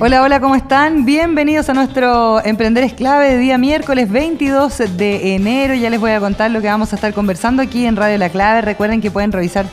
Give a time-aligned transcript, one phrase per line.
[0.00, 1.04] Hola, hola, ¿cómo están?
[1.04, 5.74] Bienvenidos a nuestro Emprender es clave de día miércoles 22 de enero.
[5.74, 8.28] Ya les voy a contar lo que vamos a estar conversando aquí en Radio La
[8.28, 8.60] Clave.
[8.60, 9.66] Recuerden que pueden revisar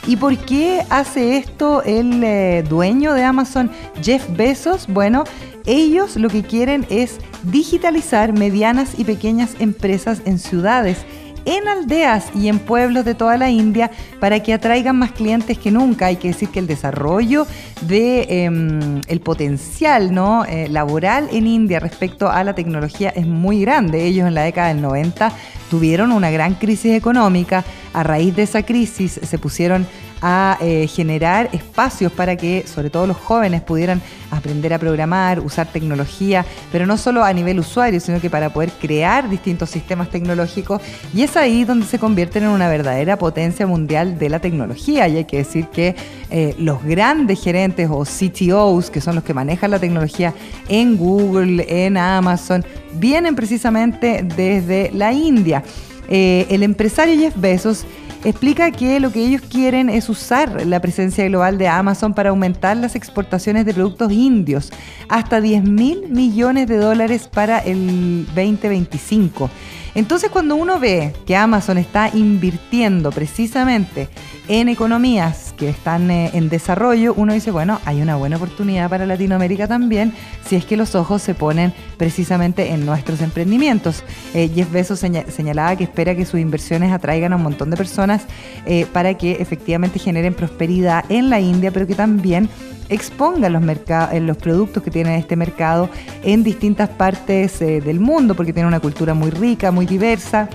[0.06, 3.70] ¿Y por qué hace esto el eh, dueño de Amazon,
[4.02, 4.86] Jeff Bezos?
[4.88, 5.24] Bueno,
[5.66, 10.98] ellos lo que quieren es digitalizar medianas y pequeñas empresas en ciudades
[11.44, 15.70] en aldeas y en pueblos de toda la India para que atraigan más clientes que
[15.70, 16.06] nunca.
[16.06, 17.46] Hay que decir que el desarrollo
[17.82, 20.44] de em, potencial ¿no?
[20.44, 24.06] Eh, laboral en India respecto a la tecnología es muy grande.
[24.06, 25.32] Ellos en la década del 90
[25.70, 27.64] tuvieron una gran crisis económica.
[27.92, 29.86] A raíz de esa crisis se pusieron
[30.22, 35.66] a eh, generar espacios para que sobre todo los jóvenes pudieran aprender a programar, usar
[35.66, 40.80] tecnología, pero no solo a nivel usuario, sino que para poder crear distintos sistemas tecnológicos.
[41.14, 45.08] Y es ahí donde se convierten en una verdadera potencia mundial de la tecnología.
[45.08, 45.94] Y hay que decir que
[46.30, 50.34] eh, los grandes gerentes o CTOs, que son los que manejan la tecnología
[50.68, 55.62] en Google, en Amazon, vienen precisamente desde la India.
[56.08, 57.86] Eh, el empresario Jeff Bezos
[58.24, 62.76] explica que lo que ellos quieren es usar la presencia global de Amazon para aumentar
[62.76, 64.70] las exportaciones de productos indios
[65.08, 69.50] hasta 10 mil millones de dólares para el 2025.
[69.94, 74.08] Entonces cuando uno ve que Amazon está invirtiendo precisamente
[74.48, 79.06] en economías que están eh, en desarrollo, uno dice, bueno, hay una buena oportunidad para
[79.06, 80.12] Latinoamérica también
[80.46, 84.02] si es que los ojos se ponen precisamente en nuestros emprendimientos.
[84.34, 88.22] Eh, Jeff Bezos señalaba que espera que sus inversiones atraigan a un montón de personas
[88.66, 92.48] eh, para que efectivamente generen prosperidad en la India, pero que también
[92.90, 95.88] expongan los, los productos que tiene este mercado
[96.22, 100.48] en distintas partes eh, del mundo, porque tiene una cultura muy rica, muy diversa.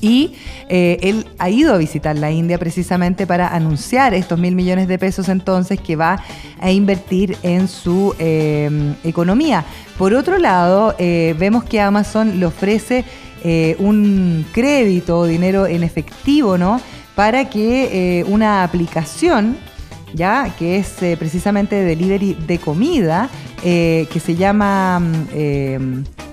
[0.00, 0.34] Y
[0.68, 4.98] eh, él ha ido a visitar la India precisamente para anunciar estos mil millones de
[4.98, 6.22] pesos entonces que va
[6.60, 8.14] a invertir en su
[9.02, 9.64] economía.
[9.96, 13.04] Por otro lado, eh, vemos que Amazon le ofrece
[13.78, 16.80] un crédito dinero en efectivo, ¿no?
[17.14, 19.56] Para que una aplicación
[20.14, 20.54] ¿ya?
[20.58, 23.28] que es eh, precisamente delivery de comida,
[23.62, 25.78] eh, que se llama mm, eh,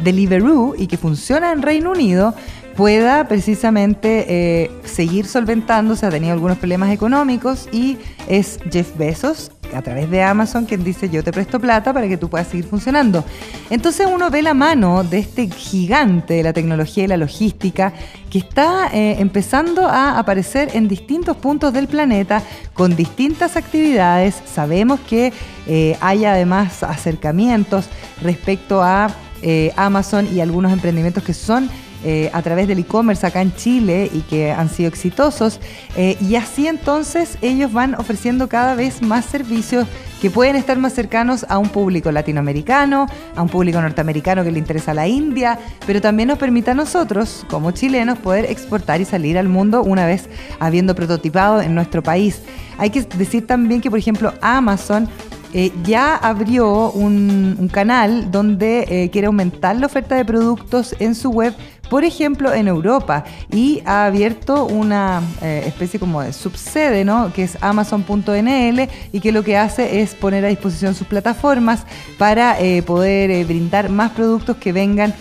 [0.03, 2.33] Deliveroo y que funciona en Reino Unido,
[2.75, 7.97] pueda precisamente seguir solventándose, ha tenido algunos problemas económicos y
[8.27, 12.17] es Jeff Bezos a través de Amazon quien dice yo te presto plata para que
[12.17, 13.23] tú puedas seguir funcionando.
[13.69, 17.93] Entonces uno ve la mano de este gigante de la tecnología y la logística
[18.29, 22.43] que está eh, empezando a aparecer en distintos puntos del planeta
[22.73, 24.41] con distintas actividades.
[24.45, 25.33] Sabemos que
[25.67, 27.87] eh, hay además acercamientos
[28.21, 31.69] respecto a eh, Amazon y algunos emprendimientos que son
[32.03, 35.59] eh, a través del e-commerce acá en Chile y que han sido exitosos.
[35.95, 39.87] Eh, y así entonces ellos van ofreciendo cada vez más servicios
[40.20, 43.05] que pueden estar más cercanos a un público latinoamericano,
[43.35, 47.46] a un público norteamericano que le interesa la India, pero también nos permite a nosotros,
[47.52, 50.28] como chilenos, poder exportar y salir al mundo una vez
[50.59, 52.41] habiendo prototipado en nuestro país.
[52.79, 55.08] Hay que decir también que, por ejemplo, Amazon
[55.53, 61.53] eh, ya abrió un, canal donde quiere aumentar la oferta de productos en su web
[61.91, 67.34] por ejemplo, en Europa y ha abierto una eh, especie como de subsede, ¿no?
[67.34, 71.84] Que es Amazon.nl y que lo que hace es poner a disposición sus plataformas
[72.17, 75.14] para eh, poder eh, brindar más productos que vengan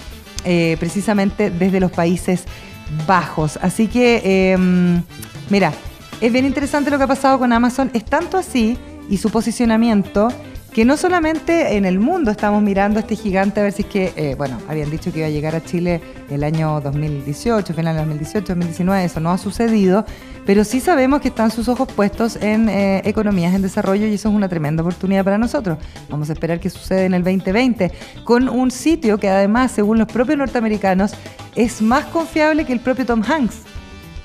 [0.78, 2.44] precisamente desde los Países
[3.04, 3.58] Bajos.
[3.60, 5.02] Así que, em,
[5.50, 5.72] mira,
[6.20, 7.90] es bien interesante lo que ha pasado con Amazon.
[7.94, 8.78] Es tanto así
[9.10, 10.28] y su posicionamiento
[10.72, 13.88] que no solamente en el mundo estamos mirando a este gigante a ver si es
[13.88, 16.00] que, eh, bueno, habían dicho que iba a llegar a Chile
[16.30, 20.04] el año 2018, final de 2018, 2019, eso no ha sucedido,
[20.46, 24.28] pero sí sabemos que están sus ojos puestos en eh, economías en desarrollo y eso
[24.28, 25.78] es una tremenda oportunidad para nosotros.
[26.08, 27.90] Vamos a esperar que suceda en el 2020
[28.22, 31.14] con un sitio que además, según los propios norteamericanos,
[31.56, 33.62] es más confiable que el propio Tom Hanks.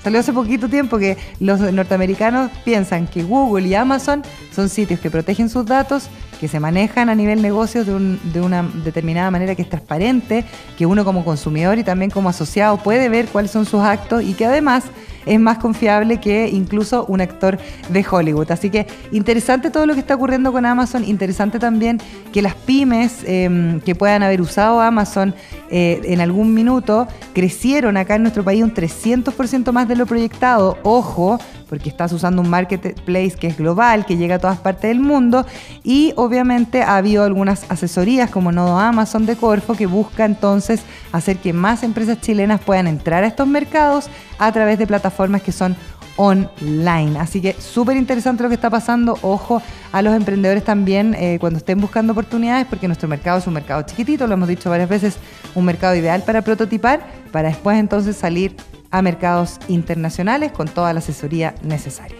[0.06, 4.22] Salió hace poquito tiempo que los norteamericanos piensan que Google y Amazon
[4.54, 8.62] son sitios que protegen sus datos, que se manejan a nivel negocios de, de, una
[8.62, 10.44] determinada manera que es transparente,
[10.76, 14.34] que uno como consumidor y también como asociado puede ver cuáles son sus actos y
[14.34, 14.84] que además
[15.26, 17.58] es más confiable que incluso un actor
[17.88, 18.50] de Hollywood.
[18.50, 22.00] Así que interesante todo lo que está ocurriendo con Amazon, interesante también
[22.32, 25.34] que las pymes em, que puedan haber usado Amazon
[25.68, 30.78] eh, en algún minuto crecieron acá en nuestro país un 300% más de lo proyectado.
[30.84, 31.38] Ojo,
[31.68, 35.44] porque estás usando un marketplace que es global, que llega a todas partes del mundo
[35.82, 41.38] y obviamente ha habido algunas asesorías como Nodo Amazon de Corfo que busca entonces hacer
[41.38, 44.08] que más empresas chilenas puedan entrar a estos mercados
[44.38, 45.76] a través de plataformas que son
[46.16, 47.18] online.
[47.18, 49.18] Así que súper interesante lo que está pasando.
[49.22, 53.54] Ojo a los emprendedores también eh, cuando estén buscando oportunidades, porque nuestro mercado es un
[53.54, 55.16] mercado chiquitito, lo hemos dicho varias veces,
[55.54, 57.00] un mercado ideal para prototipar,
[57.32, 58.56] para después entonces salir
[58.90, 62.18] a mercados internacionales con toda la asesoría necesaria.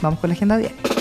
[0.00, 0.97] Vamos con la agenda diaria.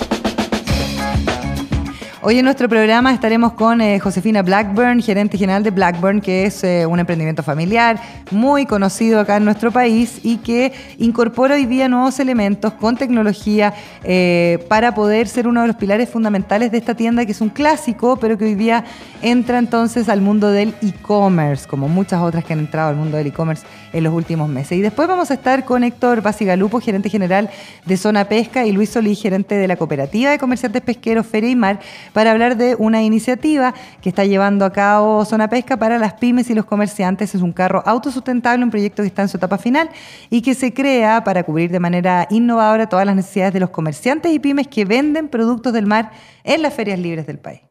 [2.23, 6.63] Hoy en nuestro programa estaremos con eh, Josefina Blackburn, gerente general de Blackburn, que es
[6.63, 11.87] eh, un emprendimiento familiar muy conocido acá en nuestro país y que incorpora hoy día
[11.87, 13.71] nuevos elementos con tecnología
[14.03, 17.49] eh, para poder ser uno de los pilares fundamentales de esta tienda que es un
[17.49, 18.83] clásico, pero que hoy día
[19.21, 23.27] entra entonces al mundo del e-commerce, como muchas otras que han entrado al mundo del
[23.27, 23.63] e-commerce
[23.93, 24.71] en los últimos meses.
[24.79, 27.51] Y después vamos a estar con Héctor Basigalupo, gerente general
[27.85, 31.55] de Zona Pesca, y Luis Solí, gerente de la Cooperativa de Comerciantes Pesqueros Feria y
[31.55, 31.79] Mar
[32.13, 36.49] para hablar de una iniciativa que está llevando a cabo Zona Pesca para las pymes
[36.49, 37.35] y los comerciantes.
[37.35, 39.89] Es un carro autosustentable, un proyecto que está en su etapa final
[40.29, 44.31] y que se crea para cubrir de manera innovadora todas las necesidades de los comerciantes
[44.31, 46.11] y pymes que venden productos del mar
[46.43, 47.66] en las ferias libres del país.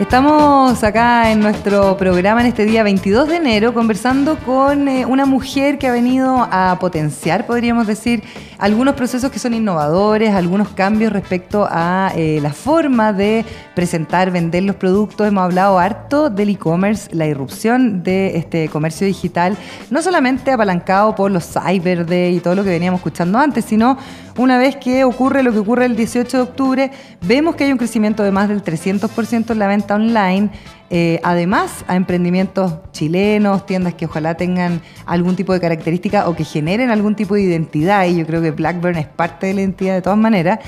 [0.00, 5.26] Estamos acá en nuestro programa en este día 22 de enero conversando con eh, una
[5.26, 8.22] mujer que ha venido a potenciar, podríamos decir,
[8.56, 13.44] algunos procesos que son innovadores, algunos cambios respecto a eh, la forma de
[13.74, 15.28] presentar, vender los productos.
[15.28, 19.54] Hemos hablado harto del e-commerce, la irrupción de este comercio digital,
[19.90, 23.98] no solamente apalancado por los Cyber y todo lo que veníamos escuchando antes, sino
[24.36, 26.90] una vez que ocurre lo que ocurre el 18 de octubre,
[27.22, 30.50] vemos que hay un crecimiento de más del 300% en la venta online.
[30.92, 36.44] Eh, además, a emprendimientos chilenos, tiendas que ojalá tengan algún tipo de característica o que
[36.44, 39.94] generen algún tipo de identidad, y yo creo que Blackburn es parte de la identidad
[39.94, 40.58] de todas maneras.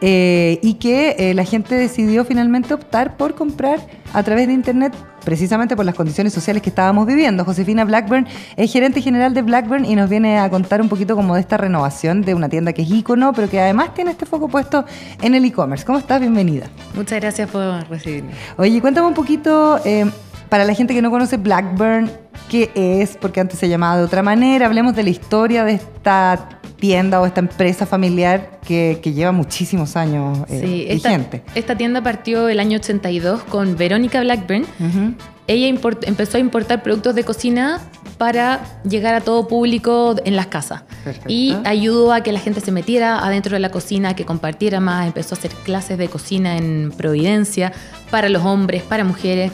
[0.00, 3.80] Eh, y que eh, la gente decidió finalmente optar por comprar
[4.12, 4.94] a través de Internet
[5.24, 7.44] precisamente por las condiciones sociales que estábamos viviendo.
[7.44, 8.26] Josefina Blackburn
[8.56, 11.56] es gerente general de Blackburn y nos viene a contar un poquito como de esta
[11.56, 14.84] renovación de una tienda que es ícono, pero que además tiene este foco puesto
[15.22, 15.84] en el e-commerce.
[15.84, 16.20] ¿Cómo estás?
[16.20, 16.66] Bienvenida.
[16.94, 18.32] Muchas gracias por recibirme.
[18.58, 20.04] Oye, cuéntame un poquito, eh,
[20.48, 22.10] para la gente que no conoce Blackburn,
[22.48, 23.16] ¿qué es?
[23.16, 24.66] Porque antes se llamaba de otra manera.
[24.66, 30.40] Hablemos de la historia de esta tienda o esta empresa familiar que, lleva muchísimos años
[30.50, 31.42] eh, sí, vigente.
[31.54, 34.66] Esta, tienda partió el año 82 con Verónica Blackburn.
[35.46, 35.66] Ella
[36.02, 37.80] empezó a importar productos de cocina
[38.18, 40.82] para llegar a todo público en las casas.
[41.26, 45.06] Y ayudó a que la gente se metiera adentro de la cocina, que compartiera más,
[45.06, 47.72] empezó a hacer clases de cocina en Providencia
[48.10, 49.52] para los hombres, para mujeres.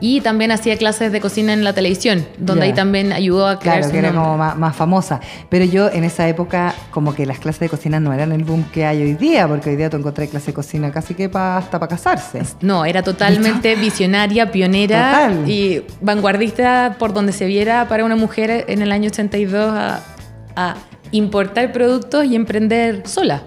[0.00, 3.78] Y también hacía clases de cocina en la televisión, donde ahí también ayudó a crear
[3.78, 5.20] Claro, que era como más, famosa.
[5.50, 8.64] Pero yo en esa época, como que las clases de cocina no eran el boom
[8.72, 11.78] que hay hoy día, porque hoy día tú encontré clase de cocina casi que hasta
[11.78, 12.42] para casarse.
[12.62, 18.80] No, era totalmente visionaria, pionera y vanguardista por donde se viera para una mujer en
[18.80, 20.00] el año 82 a,
[20.56, 20.76] a
[21.10, 23.42] importar productos y emprender sola.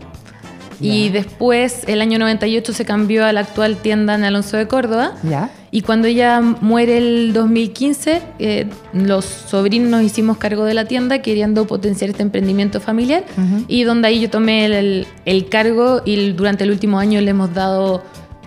[0.79, 5.13] Y después, el año 98, se cambió a la actual tienda en Alonso de Córdoba.
[5.23, 5.49] ¿Ya?
[5.75, 11.23] Y cuando ella muere el 2015, eh, los sobrinos nos hicimos cargo de la tienda
[11.23, 13.25] queriendo potenciar este emprendimiento familiar.
[13.67, 17.55] Y donde ahí yo tomé el, el, cargo y durante el último año le hemos
[17.55, 18.03] dado,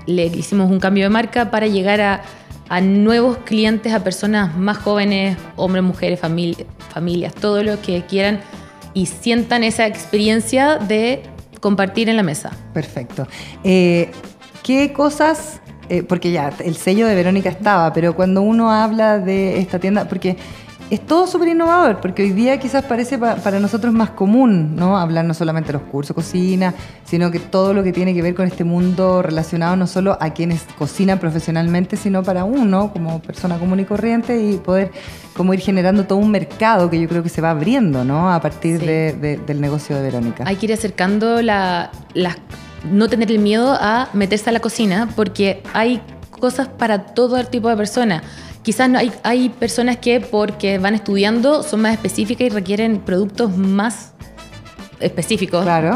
[0.07, 2.23] le hicimos un cambio de marca para llegar a,
[2.69, 8.39] a nuevos clientes, a personas más jóvenes, hombres, mujeres, familias, todo lo que quieran
[8.95, 11.25] y sientan esa experiencia de
[11.59, 12.53] compartir en la mesa.
[12.73, 13.27] Perfecto.
[13.65, 14.13] Eh,
[14.63, 19.59] ¿Qué cosas eh, porque ya, el sello de Verónica estaba, pero cuando uno habla de
[19.59, 20.37] esta tienda, porque
[20.89, 24.97] es todo súper innovador, porque hoy día quizás parece para nosotros más común, ¿no?
[24.97, 26.75] Hablar no solamente de los cursos cocina,
[27.05, 30.31] sino que todo lo que tiene que ver con este mundo relacionado no solo a
[30.31, 34.93] quienes cocinan profesionalmente, sino para uno como persona común y corriente y poder
[35.37, 38.33] como ir generando todo un mercado que yo creo que se va abriendo, ¿no?
[38.33, 40.45] A partir del negocio de Verónica.
[40.47, 41.91] Hay que ir acercando la,
[42.85, 47.49] no tener el miedo a meterse a la cocina, porque hay cosas para todo el
[47.49, 48.23] tipo de personas
[48.67, 53.57] Quizás no hay, hay personas que porque van estudiando son más específicas y requieren productos
[53.57, 54.13] más
[54.99, 55.63] específicos.
[55.63, 55.95] Claro.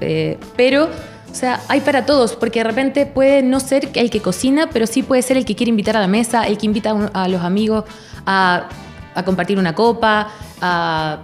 [0.00, 4.22] Eh, pero, o sea, hay para todos, porque de repente puede no ser el que
[4.22, 7.10] cocina, pero sí puede ser el que quiere invitar a la mesa, el que invita
[7.12, 7.84] a los amigos
[8.24, 8.70] a
[9.14, 10.28] a compartir una copa,
[10.60, 11.20] a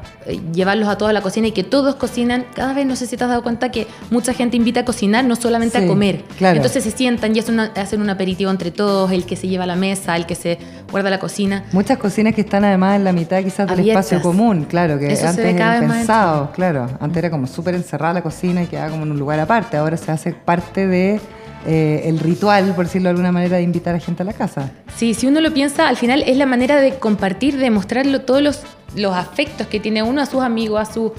[0.52, 2.46] llevarlos a toda la cocina y que todos cocinan.
[2.54, 5.24] Cada vez no sé si te has dado cuenta que mucha gente invita a cocinar,
[5.24, 6.24] no solamente a comer.
[6.40, 9.76] Entonces se sientan y hacen, un aperitivo entre todos, el que se lleva a la
[9.76, 10.58] mesa, el que se
[10.90, 11.64] guarda la cocina.
[11.72, 15.38] Muchas cocinas que están además en la mitad quizás del espacio común, claro, que antes
[15.38, 16.88] era pensado, claro.
[17.00, 19.96] Antes era como súper encerrada la cocina y quedaba como en un lugar aparte, ahora
[19.96, 21.20] se hace parte de
[21.66, 24.70] eh, el ritual, por decirlo de alguna manera, de invitar a gente a la casa.
[24.96, 28.40] Sí, si uno lo piensa, al final es la manera de compartir, de mostrarlo todos
[28.40, 28.62] los,
[28.94, 31.10] los afectos que tiene uno a sus amigos, a sus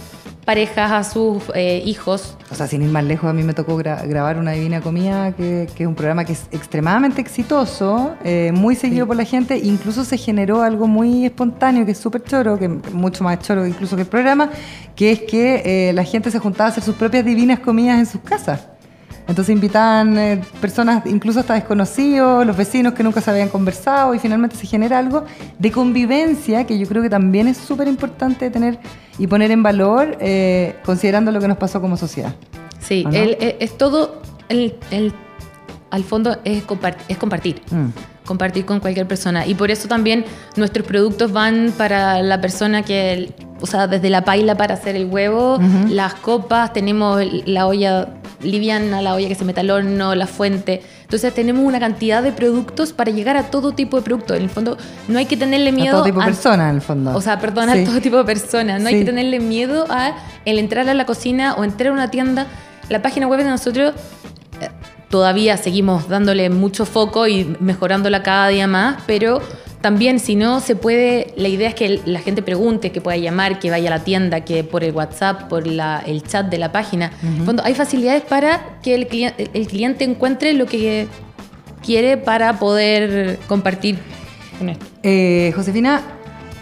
[0.45, 2.37] parejas, a sus eh, hijos.
[2.49, 5.63] O sea, sin ir más lejos, a mí me tocó grabar Una Divina Comida, que,
[5.63, 10.17] es un programa que es extremadamente exitoso, eh, muy seguido por la gente, incluso se
[10.17, 14.07] generó algo muy espontáneo, que es súper choro, que mucho más choro incluso que el
[14.07, 14.49] programa,
[14.95, 18.21] que es que la gente se juntaba a hacer sus propias divinas comidas en sus
[18.21, 18.69] casas.
[19.27, 24.19] Entonces invitaban eh, personas, incluso hasta desconocidos, los vecinos que nunca se habían conversado y
[24.19, 25.25] finalmente se genera algo
[25.59, 28.79] de convivencia que yo creo que también es súper importante tener
[29.19, 32.33] y poner en valor eh, considerando lo que nos pasó como sociedad.
[32.79, 34.75] Sí, eh, es todo, el,
[35.89, 36.63] al fondo es,
[37.07, 37.61] es compartir.
[37.69, 37.87] Mm.
[38.25, 39.45] Compartir con cualquier persona.
[39.45, 44.25] Y por eso también nuestros productos van para la persona que, o sea, desde la
[44.25, 48.09] paila para hacer el huevo, las copas, tenemos la olla
[48.41, 50.81] liviana, la olla que se mete al horno, la fuente.
[51.01, 54.37] Entonces tenemos una cantidad de productos para llegar a todo tipo de productos.
[54.37, 54.77] En el fondo
[55.07, 57.15] no hay que tenerle miedo a todo tipo de personas, en el fondo.
[57.15, 58.81] O sea, perdón, a todo tipo de personas.
[58.81, 60.15] No hay que tenerle miedo a
[60.45, 62.47] el entrar a la cocina o entrar a una tienda.
[62.89, 63.93] La página web de nosotros
[64.61, 64.69] eh,
[65.09, 69.41] todavía seguimos dándole mucho foco y mejorándola cada día más, pero
[69.87, 73.57] también, si no se puede, la idea es que la gente pregunte, que pueda llamar,
[73.57, 77.13] que vaya a la tienda, que por el WhatsApp, por el chat de la página.
[77.63, 81.07] hay facilidades para que el cliente, el cliente encuentre lo que
[81.81, 83.97] quiere para poder compartir
[84.59, 84.85] con esto.
[85.03, 86.01] Eh, Josefina,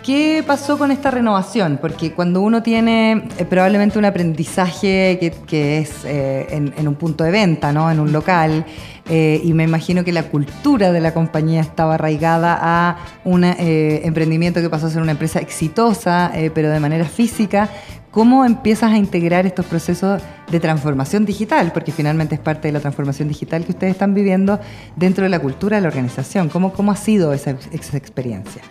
[0.05, 1.79] ¿Qué pasó con esta renovación?
[1.81, 5.17] Porque cuando uno tiene eh, probablemente un aprendizaje
[5.47, 7.89] que, es eh, en, un punto de venta, ¿no?
[7.89, 8.67] en un local,
[9.07, 14.61] eh, y me imagino que la cultura de la compañía estaba arraigada a un emprendimiento
[14.61, 17.69] que pasó a ser una empresa exitosa, pero de manera física,
[18.11, 21.71] ¿cómo empiezas a integrar estos procesos de transformación digital?
[21.73, 24.59] Porque finalmente es parte de la transformación digital que ustedes están viviendo
[24.95, 26.47] dentro de la cultura de la organización.
[26.49, 28.61] ¿Cómo, cómo ha sido esa, esa experiencia?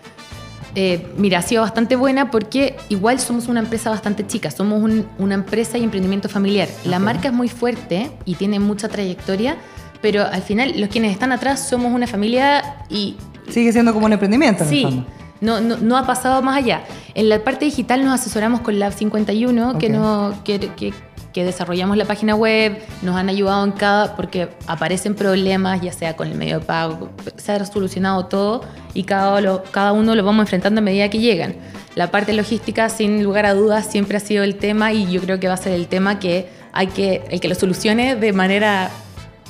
[0.76, 5.35] Eh, mira, ha sido bastante buena porque igual somos una empresa bastante chica, somos una
[5.35, 6.69] empresa y emprendimiento familiar.
[6.85, 9.57] La marca es muy fuerte y tiene mucha trayectoria,
[10.05, 13.17] pero al final los quienes están atrás somos una familia y...
[13.49, 14.63] Sigue siendo como un emprendimiento.
[14.65, 15.07] En sí,
[15.41, 16.83] No, no, no, ha pasado más allá.
[17.15, 20.93] En la parte digital nos asesoramos con Lab 51, que, no, que, que
[21.33, 26.15] que desarrollamos la página web, nos han ayudado en cada, porque aparecen problemas, ya sea
[26.17, 28.61] con el medio de pago, se ha solucionado todo
[28.93, 31.57] y cada, cada uno lo vamos enfrentando a medida que llegan.
[31.95, 35.41] La parte logística, sin lugar a dudas, siempre ha sido el tema y yo creo
[35.41, 38.91] que va a ser el tema que hay que, el que lo solucione de manera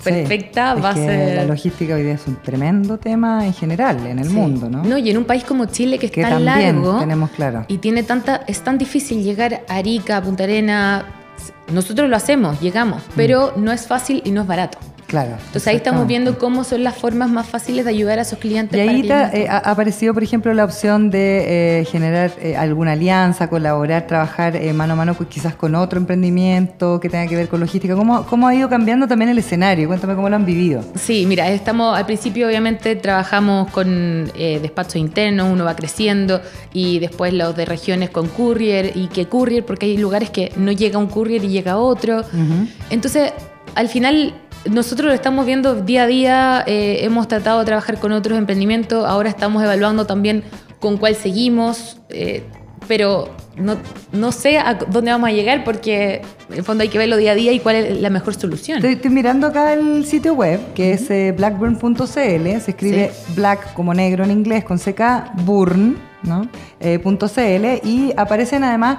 [0.04, 1.36] perfecta va a ser...
[1.36, 4.84] La logística hoy día es un tremendo tema en general, en el mundo, ¿no?
[4.84, 6.98] No, y en un país como Chile que es tan largo...
[6.98, 7.64] tenemos claro.
[7.68, 8.42] Y tiene tanta...
[8.46, 11.04] Es tan difícil llegar a Arica, Punta Arena,
[11.72, 14.78] nosotros lo hacemos, llegamos, pero no es fácil y no es barato.
[15.06, 15.32] Claro.
[15.38, 18.76] Entonces ahí estamos viendo cómo son las formas más fáciles de ayudar a esos clientes.
[18.76, 23.48] Y ahí eh, ha aparecido, por ejemplo, la opción de eh, generar eh, alguna alianza,
[23.48, 27.60] colaborar, trabajar mano a mano pues, quizás con otro emprendimiento que tenga que ver con
[27.60, 27.94] logística.
[27.94, 29.88] ¿Cómo, ¿Cómo ha ido cambiando también el escenario?
[29.88, 30.82] Cuéntame cómo lo han vivido.
[30.94, 36.40] Sí, mira, estamos al principio obviamente trabajamos con despachos internos, uno va creciendo
[36.72, 40.72] y después los de regiones con courier y que courier, porque hay lugares que no
[40.72, 42.22] llega un courier y llega otro.
[42.90, 43.32] Entonces,
[43.74, 44.34] al final
[44.70, 49.06] nosotros lo estamos viendo día a día, eh, hemos tratado de trabajar con otros emprendimientos,
[49.06, 50.44] ahora estamos evaluando también
[50.80, 52.42] con cuál seguimos, eh,
[52.86, 53.76] pero no,
[54.12, 57.32] no sé a dónde vamos a llegar porque en el fondo hay que verlo día
[57.32, 58.78] a día y cuál es la mejor solución.
[58.78, 63.94] Estoy, estoy mirando acá el sitio web, que es eh, blackburn.cl, se escribe black como
[63.94, 66.48] negro en inglés con CK, burn, ¿no?
[66.80, 68.98] .cl, y aparecen además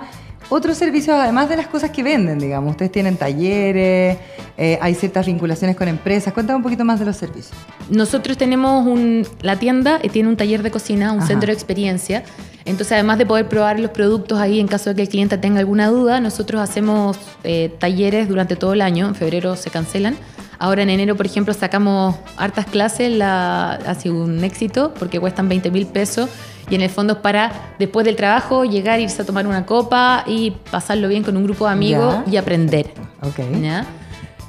[0.50, 2.72] otros servicios, además de las cosas que venden, digamos.
[2.72, 4.18] Ustedes tienen talleres,
[4.58, 6.34] eh, hay ciertas vinculaciones con empresas.
[6.34, 7.58] Cuéntame un poquito más de los servicios.
[7.90, 11.28] Nosotros tenemos un, la tienda y tiene un taller de cocina, un Ajá.
[11.28, 12.24] centro de experiencia.
[12.66, 15.60] Entonces, además de poder probar los productos ahí en caso de que el cliente tenga
[15.60, 19.08] alguna duda, nosotros hacemos eh, talleres durante todo el año.
[19.08, 20.16] En febrero se cancelan.
[20.60, 25.50] Ahora en enero, por ejemplo, sacamos hartas clases, la, ha sido un éxito porque cuestan
[25.50, 26.30] 20 mil pesos
[26.70, 30.24] y en el fondo es para después del trabajo llegar, irse a tomar una copa
[30.28, 32.92] y pasarlo bien con un grupo de amigos y aprender.
[33.22, 33.40] Ok.
[33.62, 33.86] ¿ya?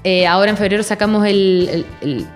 [0.05, 2.27] Eh, ahora en febrero sacamos el, el- el-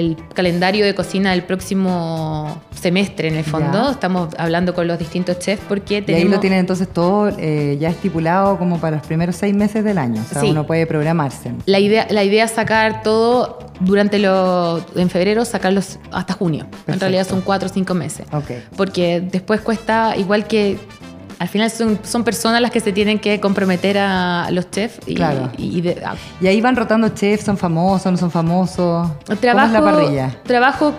[0.00, 3.84] el calendario de cocina del próximo semestre, en el fondo.
[3.86, 3.90] Ya.
[3.92, 6.32] Estamos hablando con los distintos chefs porque Y ahí tenemos...
[6.34, 10.20] lo tienen entonces todo eh, ya estipulado como para los primeros seis meses del año.
[10.22, 10.50] O sea, Sí.
[10.50, 11.52] uno puede programarse.
[11.66, 14.82] La idea, la idea es sacar todo durante los...
[14.96, 16.66] En febrero, sacarlos hasta junio.
[16.86, 18.26] En realidad son cuatro o cinco meses.
[18.32, 18.50] Ok.
[18.76, 20.78] Porque después cuesta, igual que...
[21.40, 25.14] Al final son, son personas las que se tienen que comprometer a los chefs y,
[25.14, 25.50] Claro.
[25.56, 29.08] y de- a- Y ahí van rotando chefs, son famosos, no son famosos.
[29.40, 30.36] Trabajo, ¿Cómo es la parrilla?
[30.44, 30.92] Trabajo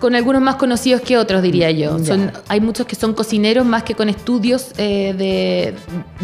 [0.00, 1.98] con algunos más conocidos que otros, diría yo.
[1.98, 2.04] Ya.
[2.04, 5.74] Son, hay muchos que son cocineros más que con estudios eh, de,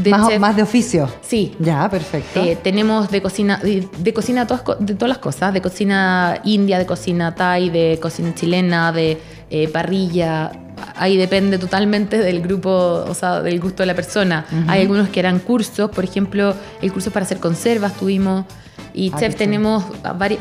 [0.03, 0.41] de Más, chef.
[0.41, 1.09] más de oficio.
[1.21, 1.55] Sí.
[1.61, 2.43] Ya, perfecto.
[2.43, 6.79] Eh, tenemos de cocina, de, de cocina todas, de todas las cosas, de cocina india,
[6.79, 10.51] de cocina thai, de cocina chilena, de eh, parrilla.
[10.97, 14.45] Ahí depende totalmente del grupo, o sea, del gusto de la persona.
[14.69, 18.45] Hay algunos que eran cursos, por ejemplo, el curso para hacer conservas tuvimos.
[18.93, 20.39] Y Ah, chef tenemos a vari-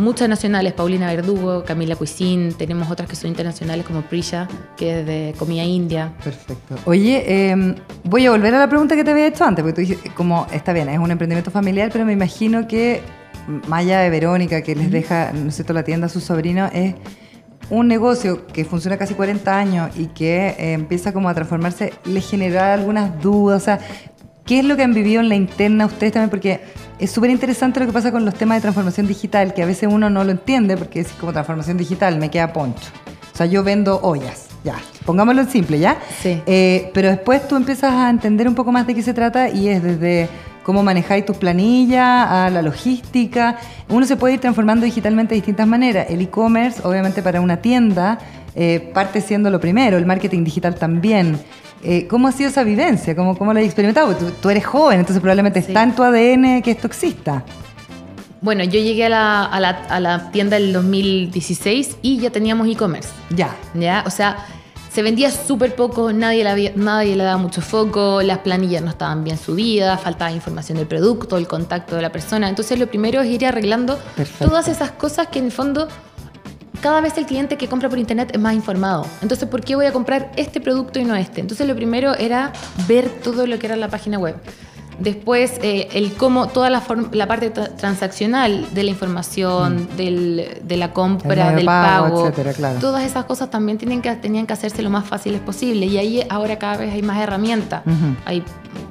[0.00, 5.06] muchas nacionales, Paulina Verdugo, Camila Cuisine, tenemos otras que son internacionales como Prisha, que es
[5.06, 6.12] de comida india.
[6.22, 6.76] Perfecto.
[6.84, 9.80] Oye, eh, voy a volver a la pregunta que te había hecho antes, porque tú
[9.80, 13.02] dijiste, como está bien, es un emprendimiento familiar, pero me imagino que
[13.70, 16.94] allá de Verónica, que les deja, no sé, la tienda a sus sobrinos, es
[17.70, 22.20] un negocio que funciona casi 40 años y que eh, empieza como a transformarse, le
[22.20, 23.78] genera algunas dudas, o sea,
[24.50, 26.28] ¿qué es lo que han vivido en la interna ustedes también?
[26.28, 26.60] Porque
[26.98, 29.88] es súper interesante lo que pasa con los temas de transformación digital, que a veces
[29.88, 32.88] uno no lo entiende, porque es como transformación digital, me queda poncho.
[33.32, 34.74] O sea, yo vendo ollas, ya,
[35.06, 35.98] pongámoslo en simple, ¿ya?
[36.20, 36.42] Sí.
[36.46, 39.68] Eh, pero después tú empiezas a entender un poco más de qué se trata y
[39.68, 40.28] es desde
[40.64, 43.56] cómo manejáis tus planillas a la logística.
[43.88, 46.06] Uno se puede ir transformando digitalmente de distintas maneras.
[46.10, 48.18] El e-commerce, obviamente para una tienda,
[48.56, 51.38] eh, parte siendo lo primero, el marketing digital también.
[51.82, 53.16] Eh, ¿Cómo ha sido esa vivencia?
[53.16, 54.14] ¿Cómo, cómo la has experimentado?
[54.14, 55.68] Tú, tú eres joven, entonces probablemente Sí.
[55.68, 57.42] está en tu ADN que esto exista.
[58.42, 62.68] Bueno, yo llegué a la, a la, a la tienda el 2016 y ya teníamos
[62.68, 63.08] e-commerce.
[63.34, 63.54] Ya.
[63.74, 64.02] ¿ya?
[64.06, 64.46] O sea,
[64.92, 68.90] se vendía súper poco, nadie le, había- nadie le daba mucho foco, las planillas no
[68.90, 72.48] estaban bien subidas, faltaba información del producto, el contacto de la persona.
[72.48, 74.48] Entonces lo primero es ir arreglando Perfecto.
[74.48, 75.86] todas esas cosas que en el fondo
[76.80, 79.06] cada vez el cliente que compra por internet es más informado.
[79.22, 81.40] Entonces, ¿por qué voy a comprar este producto y no este?
[81.40, 82.52] Entonces, lo primero era
[82.88, 84.36] ver todo lo que era la página web.
[84.98, 90.76] Después, eh, el cómo, toda la, la parte tra- transaccional de la información, del- de
[90.76, 92.78] la compra, del pago, pago, etcétera, claro.
[92.80, 95.86] todas esas cosas también tienen que, tenían que hacerse lo más fáciles posible.
[95.86, 97.82] Y ahí ahora cada vez hay más herramientas.
[98.26, 98.42] Hay,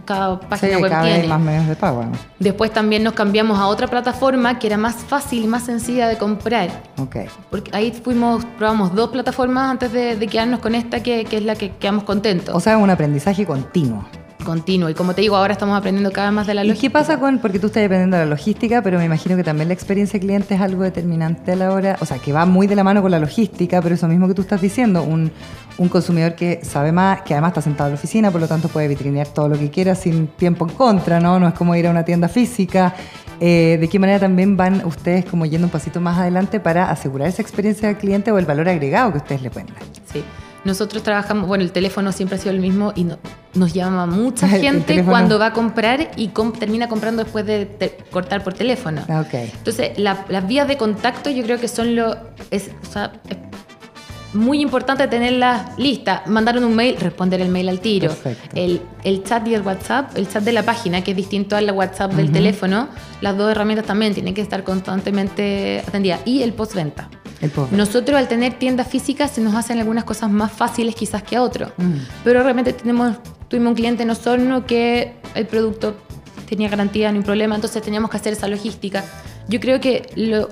[0.10, 1.24] cada página Sí, web cada vez tiene.
[1.24, 2.04] hay más medios de pago.
[2.04, 2.12] ¿no?
[2.40, 6.18] Después también nos cambiamos a otra plataforma que era más fácil y más sencilla de
[6.18, 6.70] comprar.
[7.50, 11.44] Porque ahí fuimos, probamos dos plataformas antes de, de quedarnos con esta, que, que es
[11.44, 12.54] la que quedamos contentos.
[12.56, 14.06] O sea, es un aprendizaje continuo.
[14.44, 14.90] Continuo.
[14.90, 16.82] Y como te digo, ahora estamos aprendiendo cada vez más de la ¿Y lógica.
[16.82, 19.68] qué pasa con, porque tú estás dependiendo de la logística, pero me imagino que también
[19.68, 22.76] la experiencia cliente es algo determinante a la hora, o sea, que va muy de
[22.76, 25.30] la mano con la logística, pero eso mismo que tú estás diciendo, un,
[25.78, 28.70] un consumidor que sabe más, que además está sentado en la oficina, por lo tanto
[28.70, 31.40] puede vitrinear todo lo que quiera sin tiempo en contra, ¿no?
[31.40, 32.96] No es como ir a una tienda física.
[33.42, 37.28] Eh, ¿De qué manera también van ustedes como yendo un pasito más adelante para asegurar
[37.28, 39.84] esa experiencia del cliente o el valor agregado que ustedes le pueden dar?
[40.12, 40.24] Sí.
[40.66, 43.18] Nosotros trabajamos, bueno, el teléfono siempre ha sido el mismo y no-
[43.54, 47.98] nos llama mucha gente cuando va a comprar y com- termina comprando después de te-
[48.12, 49.02] cortar por teléfono.
[49.08, 49.22] Ah.
[49.58, 52.16] Entonces, la- las vías de contacto yo creo que son lo...
[52.52, 53.38] Es, o sea, es
[54.34, 56.28] muy importante tenerlas listas.
[56.28, 58.16] Mandaron un mail, responder el mail al tiro.
[58.54, 61.70] El, el chat y el WhatsApp, el chat de la página, que es distinto al
[61.72, 62.90] WhatsApp del teléfono,
[63.22, 66.22] las dos herramientas también tienen que estar constantemente atendidas.
[66.26, 67.10] Y el postventa.
[67.72, 71.42] Nosotros al tener tiendas físicas se nos hacen algunas cosas más fáciles quizás que a
[71.42, 71.72] otro.
[71.78, 71.94] Mm.
[72.24, 75.96] Pero realmente tenemos, tuvimos un cliente en Osorno que el producto
[76.48, 79.06] tenía garantía, no hay problema, entonces teníamos que hacer esa logística.
[79.48, 80.50] Yo creo que lo,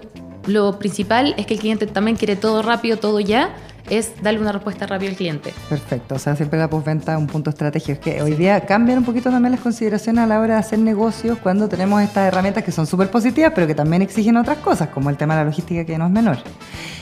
[0.48, 3.56] lo principal es que el cliente también quiere todo rápido, todo ya.
[3.90, 5.54] es darle una respuesta rápida al cliente.
[5.70, 7.94] Perfecto, o sea, siempre la postventa es un punto estratégico.
[7.94, 10.80] Es que hoy día cambian un poquito también las consideraciones a la hora de hacer
[10.80, 14.90] negocios cuando tenemos estas herramientas que son súper positivas, pero que también exigen otras cosas,
[14.90, 16.38] como el tema de la logística que no es menor.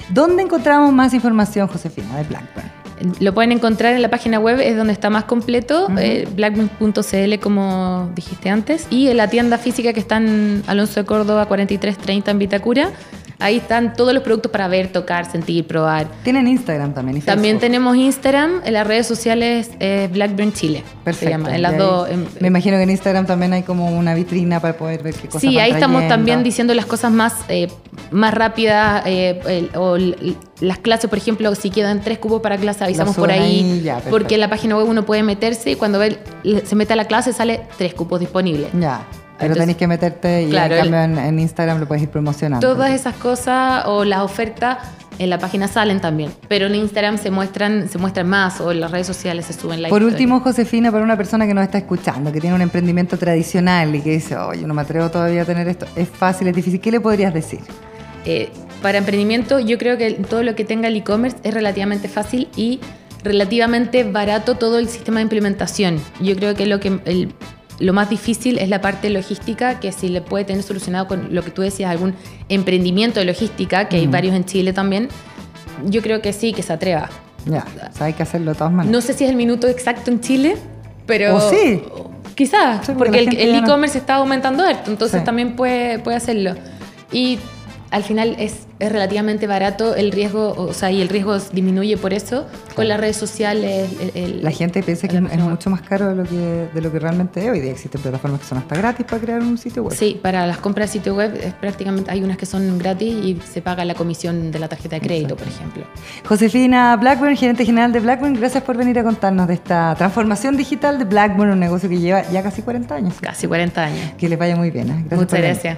[0.10, 2.86] ¿Dónde encontramos más información, Josefina, de Blackburn?
[3.19, 8.10] Lo pueden encontrar en la página web, es donde está más completo, eh, blackburn.cl como
[8.15, 12.39] dijiste antes, y en la tienda física que está en Alonso de Córdoba 4330 en
[12.39, 12.91] Vitacura.
[13.39, 16.08] Ahí están todos los productos para ver, tocar, sentir, probar.
[16.24, 17.21] Tienen Instagram también.
[17.21, 20.84] también tenemos Instagram, en las redes sociales eh, Blackburn Chile.
[21.04, 21.26] Perfecto.
[21.26, 22.08] Se llama, en las dos.
[22.39, 25.41] me imagino que en Instagram también hay como una vitrina para poder ver qué cosas.
[25.41, 27.67] Sí, ahí estamos también diciendo las cosas más, eh,
[28.12, 29.98] más rápidas eh, o
[30.62, 33.86] las clases, por ejemplo, si quedan tres cupos para clase, avisamos por ahí.
[34.10, 36.17] porque en la página web uno puede meterse y cuando ve,
[36.63, 38.69] se mete a la clase sale tres cupos disponibles.
[38.80, 39.06] Ya.
[39.38, 42.65] Pero tenéis que meterte y en cambio en, Instagram lo puedes ir promocionando.
[42.65, 44.78] Todas esas cosas o las ofertas
[45.19, 48.82] en la página salen también, pero en Instagram se muestran, se muestran más o en
[48.82, 51.78] las redes sociales se suben la Por último, Josefina, para una persona que nos está
[51.78, 55.45] escuchando, que tiene un emprendimiento tradicional y que dice, oye, no me atrevo todavía a
[55.45, 57.60] tener esto, es fácil, es difícil, ¿qué le podrías decir?
[58.26, 58.50] Eh,
[58.82, 62.80] para emprendimiento, yo creo que todo lo que tenga el e-commerce es relativamente fácil y
[63.24, 66.00] relativamente barato todo el sistema de implementación.
[66.21, 67.34] Yo creo que lo que el
[67.79, 71.43] lo más difícil es la parte logística, que si le puede tener solucionado con lo
[71.43, 72.15] que tú decías, algún
[72.49, 75.09] emprendimiento de logística, que hay varios en Chile también,
[75.85, 77.09] yo creo que sí, que se atreva.
[77.45, 78.91] Ya, o sea, hay que hacerlo de todas maneras.
[78.91, 80.57] No sé si es el minuto exacto en Chile,
[81.05, 81.35] pero...
[81.35, 81.83] O sí.
[82.33, 86.53] Quizás, porque, el e-commerce está aumentando harto, entonces también puede, puede hacerlo.
[87.11, 87.39] Y
[87.95, 92.12] al final es, es, relativamente barato el riesgo, o sea, y el riesgo disminuye por
[92.12, 93.89] eso con las redes sociales.
[94.13, 97.45] la gente piensa que es mucho más caro de lo que, de lo que realmente
[97.45, 97.49] es.
[97.49, 99.95] Hoy día existen plataformas que son hasta gratis para crear un sitio web.
[99.97, 103.39] Sí, para las compras de sitio web es prácticamente hay unas que son gratis y
[103.49, 105.86] se paga la comisión de la tarjeta de crédito, por ejemplo.
[106.27, 110.99] Josefina Blackburn, gerente general de Blackburn, gracias por venir a contarnos de esta transformación digital
[110.99, 113.13] de Blackburn, un negocio que lleva ya casi 40 años.
[113.21, 114.12] Casi 40 años.
[114.17, 114.89] Que le vaya muy bien.
[114.89, 115.15] ¿eh?
[115.15, 115.77] Muchas gracias.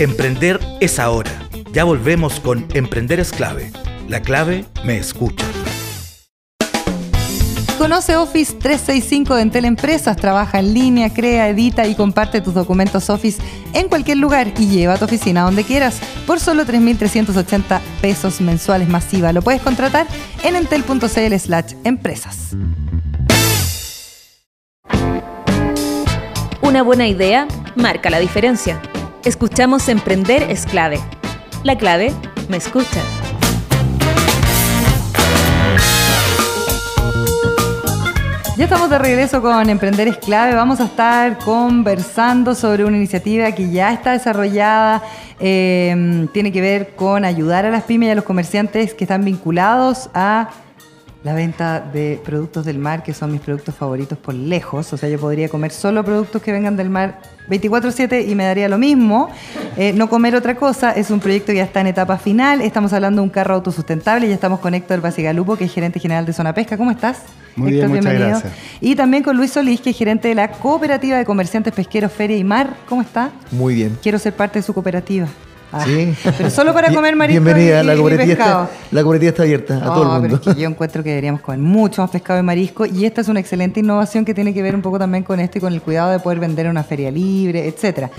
[0.00, 1.30] Emprender es ahora.
[1.74, 3.70] Ya volvemos con Emprender es clave.
[4.08, 5.44] La clave me escucha.
[7.76, 10.16] Conoce Office 365 de Entel Empresas.
[10.16, 13.42] Trabaja en línea, crea, edita y comparte tus documentos Office
[13.74, 18.88] en cualquier lugar y lleva a tu oficina donde quieras por solo 3.380 pesos mensuales
[18.88, 19.34] masiva.
[19.34, 20.06] Lo puedes contratar
[20.42, 22.56] en entel.cl slash empresas.
[26.62, 28.80] Una buena idea marca la diferencia.
[29.22, 30.98] Escuchamos Emprender es clave.
[31.62, 32.10] La clave
[32.48, 33.02] me escucha.
[38.56, 40.54] Ya estamos de regreso con Emprender es clave.
[40.54, 45.02] Vamos a estar conversando sobre una iniciativa que ya está desarrollada.
[45.38, 49.22] Eh, tiene que ver con ayudar a las pymes y a los comerciantes que están
[49.22, 50.48] vinculados a
[51.22, 54.92] la venta de productos del mar, que son mis productos favoritos por lejos.
[54.92, 58.68] O sea, yo podría comer solo productos que vengan del mar 24/7 y me daría
[58.68, 59.28] lo mismo.
[59.76, 60.92] Eh, no comer otra cosa.
[60.92, 62.62] Es un proyecto que ya está en etapa final.
[62.62, 66.00] Estamos hablando de un carro autosustentable y ya estamos con Héctor Basigalupo, que es gerente
[66.00, 66.78] general de Zona Pesca.
[66.78, 67.22] ¿Cómo estás?
[67.56, 68.52] Muy bien, muchas gracias.
[68.80, 72.36] Y también con Luis Solís, que es gerente de la Cooperativa de Comerciantes Pesqueros Feria
[72.36, 72.74] y Mar.
[72.88, 73.30] ¿Cómo está?
[73.50, 73.98] Muy bien.
[74.02, 75.26] Quiero ser parte de su cooperativa.
[75.72, 76.14] Ah, sí.
[76.36, 80.20] Pero solo para comer marisco Bienvenida, la cooperativa, está, la está abierta a todo el
[80.20, 80.40] mundo.
[80.44, 83.40] Pero yo encuentro que deberíamos comer mucho más pescado y marisco y esta es una
[83.40, 86.10] excelente innovación que tiene que ver un poco también con esto y con el cuidado
[86.10, 88.10] de poder vender en una feria libre, etcétera.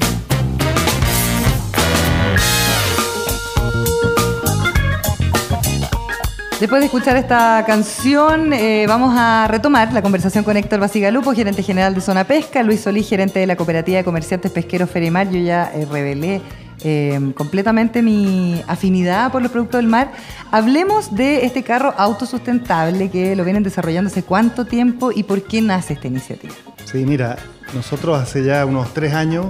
[6.62, 11.64] Después de escuchar esta canción, eh, vamos a retomar la conversación con Héctor Basigalupo, gerente
[11.64, 15.28] general de Zona Pesca, Luis Solí, gerente de la Cooperativa de Comerciantes Pesqueros Ferimar.
[15.32, 16.40] Yo ya eh, revelé
[16.84, 20.12] eh, completamente mi afinidad por los productos del mar.
[20.52, 25.62] Hablemos de este carro autosustentable que lo vienen desarrollando hace cuánto tiempo y por qué
[25.62, 26.54] nace esta iniciativa.
[26.86, 27.38] Sí, mira,
[27.74, 29.48] nosotros hace ya unos tres años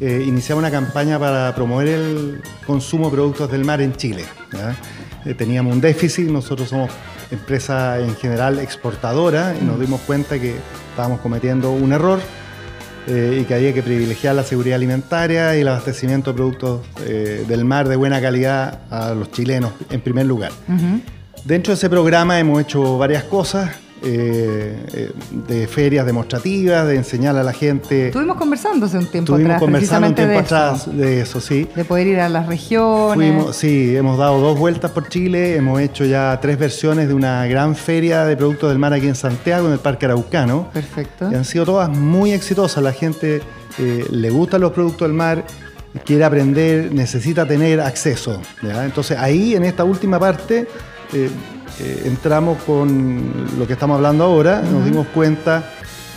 [0.00, 4.24] iniciamos una campaña para promover el consumo de productos del mar en Chile.
[5.24, 6.90] Eh, teníamos un déficit, nosotros somos
[7.30, 9.80] empresa en general exportadora y nos mm.
[9.80, 10.56] dimos cuenta que
[10.90, 12.20] estábamos cometiendo un error
[13.08, 17.44] eh, y que había que privilegiar la seguridad alimentaria y el abastecimiento de productos eh,
[17.48, 20.52] del mar de buena calidad a los chilenos en primer lugar.
[21.44, 23.70] Dentro de ese programa hemos hecho varias cosas.
[24.00, 25.10] Eh, eh,
[25.48, 28.08] de ferias demostrativas, de enseñar a la gente.
[28.08, 30.90] Estuvimos conversando hace un tiempo Estuvimos conversando un tiempo de atrás eso.
[30.92, 31.68] de eso, sí.
[31.74, 33.56] De poder ir a las regiones.
[33.56, 37.74] sí, hemos dado dos vueltas por Chile, hemos hecho ya tres versiones de una gran
[37.74, 40.70] feria de productos del mar aquí en Santiago, en el Parque Araucano.
[40.72, 41.28] Perfecto.
[41.32, 42.82] Y han sido todas muy exitosas.
[42.84, 43.42] La gente
[43.78, 45.44] eh, le gustan los productos del mar,
[46.04, 48.40] quiere aprender, necesita tener acceso.
[48.62, 50.68] Entonces ahí, en esta última parte,
[51.12, 51.30] eh,
[52.04, 55.72] entramos con lo que estamos hablando ahora, nos dimos cuenta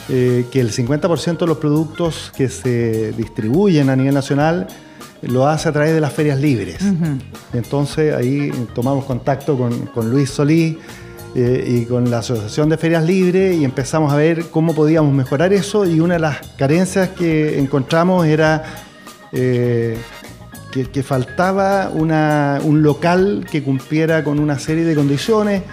[0.10, 4.67] eh, que el 50% de los productos que se distribuyen a nivel nacional
[5.21, 6.84] lo hace a través de las ferias libres.
[7.54, 10.80] Entonces ahí tomamos contacto con, con Luis Solí
[11.34, 15.54] eh, y con la Asociación de Ferias Libres y empezamos a ver cómo podíamos mejorar
[15.54, 18.63] eso y una de las carencias que encontramos era
[19.32, 19.97] eh,
[20.71, 25.63] que, faltaba un local que cumpliera con una serie de condiciones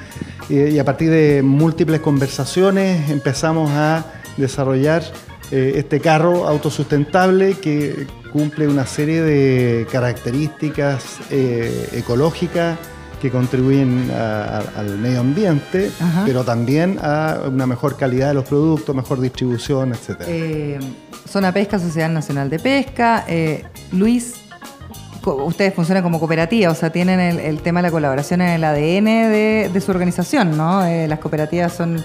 [0.50, 4.04] eh, y a partir de múltiples conversaciones empezamos a
[4.36, 5.02] desarrollar
[5.50, 12.78] este carro autosustentable que cumple una serie de características ecológicas
[13.20, 15.90] que contribuyen al medio ambiente,
[16.24, 20.22] pero también a una mejor calidad de los productos, mejor distribución, etc.
[20.26, 20.78] Eh,
[21.28, 23.24] Zona Pesca, Sociedad Nacional de Pesca.
[23.28, 24.34] Eh, Luis,
[25.24, 29.04] ustedes funcionan como cooperativa, o sea, tienen el, tema de la colaboración en el ADN
[29.32, 30.84] de, su organización, ¿no?
[30.84, 32.02] Eh, las cooperativas son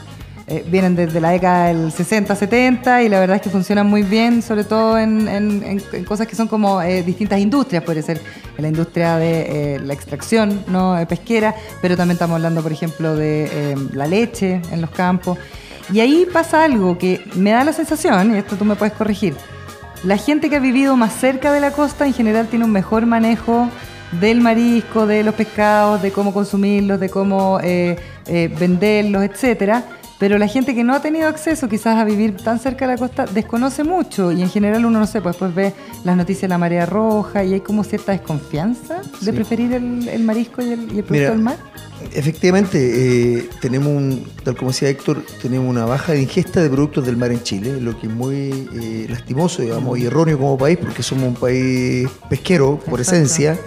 [0.47, 4.03] eh, vienen desde la década del 60, 70 y la verdad es que funcionan muy
[4.03, 8.19] bien, sobre todo en, cosas que son como eh, distintas industrias, puede ser
[8.57, 14.05] la industria de la extracción no pesquera, pero también estamos hablando, por ejemplo, de la
[14.05, 15.37] leche en los campos.
[15.91, 19.35] Y ahí pasa algo que me da la sensación, y esto tú me puedes corregir,
[20.03, 23.05] la gente que ha vivido más cerca de la costa en general tiene un mejor
[23.05, 23.69] manejo
[24.19, 27.59] del marisco, de los pescados, de cómo consumirlos, de cómo
[28.59, 29.83] venderlos, etcétera
[30.23, 32.97] pero la gente que no ha tenido acceso quizás a vivir tan cerca de la
[32.97, 35.73] costa desconoce mucho y en general uno no sé, pues después ve
[36.05, 40.61] las noticias de la marea roja y hay como cierta desconfianza de preferir el, marisco
[40.61, 41.57] y el, producto del mar.
[42.13, 42.77] Efectivamente,
[43.37, 47.17] eh, tenemos, un, tal como decía Héctor, tenemos una baja de ingesta de productos del
[47.17, 51.03] mar en Chile, lo que es muy eh, lastimoso, digamos, y erróneo como país, porque
[51.03, 53.59] somos un país pesquero por esencia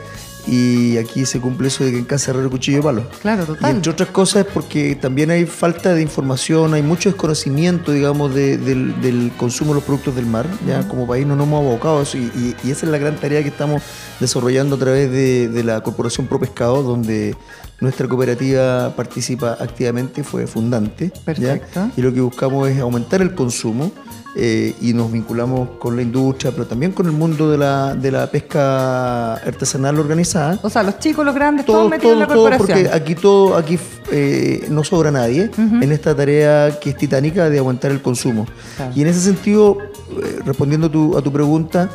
[0.46, 3.08] y aquí se cumple eso de que en casa herrero cuchillo palo.
[3.20, 3.72] Claro, total.
[3.72, 8.34] Y entre otras cosas es porque también hay falta de información, hay mucho desconocimiento, digamos,
[8.34, 10.46] del, consumo de los productos del mar.
[10.66, 13.42] Ya como país no nos hemos abocado a eso y, esa es la gran tarea
[13.42, 13.82] que estamos
[14.20, 17.34] desarrollando a través de, la Corporación Pro Pescado, donde
[17.80, 21.10] nuestra cooperativa participa activamente, fue fundante.
[21.24, 21.90] Perfecto.
[21.96, 23.90] Y lo que buscamos es aumentar el consumo
[24.38, 28.10] eh, y nos vinculamos con la industria, pero también con el mundo de la, de
[28.10, 30.58] la pesca artesanal organizada.
[30.62, 32.66] O sea, los chicos, los grandes, todos metidos en la corporación.
[32.66, 33.78] porque aquí todo, aquí
[34.12, 38.46] eh, no sobra nadie en esta tarea que es titánica de aguantar el consumo.
[38.94, 39.78] Y en ese sentido,
[40.22, 41.88] eh, respondiendo tu, a tu pregunta,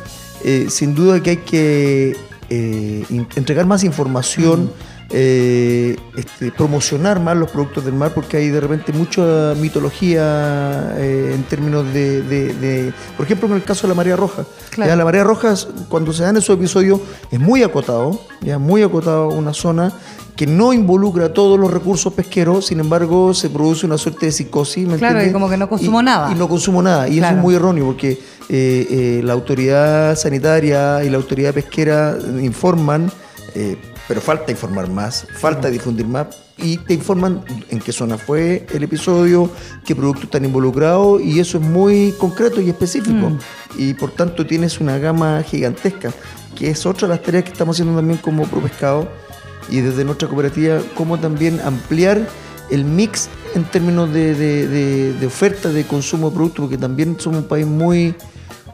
[0.68, 2.16] sin duda que hay que
[3.36, 4.68] entregar más información.
[5.14, 11.32] Eh, este, promocionar más los productos del mar porque hay de repente mucha mitología eh,
[11.34, 14.46] en términos de, por ejemplo en el caso de la marea roja
[14.78, 15.54] la marea roja
[15.90, 16.98] cuando se dan esos episodios
[17.30, 19.92] es muy acotado ya muy acotado una zona
[20.34, 24.88] que no involucra todos los recursos pesqueros, sin embargo se produce una suerte de psicosis.
[24.88, 26.32] ¿me claro, y como que no consumo nada.
[26.32, 31.10] Y no consumo nada, y eso es muy erróneo porque eh, la autoridad sanitaria y
[31.10, 33.12] la autoridad pesquera informan
[34.08, 36.26] pero falta informar más, falta difundir más
[36.58, 39.50] y te informan en qué zona fue el episodio,
[39.84, 43.38] qué productos están involucrados y eso es muy concreto y específico mm.
[43.78, 46.12] y por tanto tienes una gama gigantesca
[46.56, 49.08] que es otra de las tareas que estamos haciendo también como Pro Pescado
[49.70, 52.26] y desde nuestra cooperativa como también ampliar
[52.70, 57.48] el mix en términos de, de oferta de consumo de productos porque también somos un
[57.48, 58.14] país muy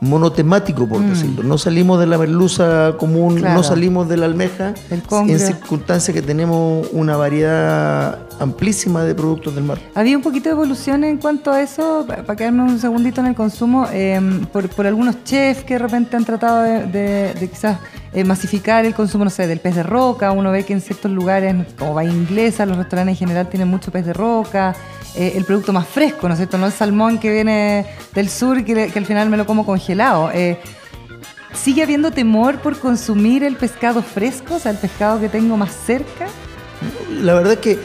[0.00, 1.08] monotemático, por mm.
[1.10, 1.42] decirlo.
[1.42, 6.88] No salimos de la merluza común, no salimos de la almeja, en circunstancias que tenemos
[6.92, 9.78] una variedad amplísima de productos del mar.
[9.94, 13.34] Había un poquito de evolución en cuanto a eso, para quedarme un segundito en el
[13.34, 17.78] consumo, em, por, algunos chefs que de repente han tratado de, quizás
[18.12, 20.32] eh, masificar el consumo, no sé, del pez de roca.
[20.32, 23.90] Uno ve que en ciertos lugares, como va inglesa, los restaurantes en general tienen mucho
[23.90, 24.74] pez de roca.
[25.14, 26.58] Eh, el producto más fresco, ¿no es cierto?
[26.58, 30.30] No el salmón que viene del sur que, que al final me lo como congelado.
[30.32, 30.58] Eh,
[31.54, 35.72] ¿Sigue habiendo temor por consumir el pescado fresco, o sea, el pescado que tengo más
[35.72, 36.26] cerca?
[37.10, 37.78] La verdad es que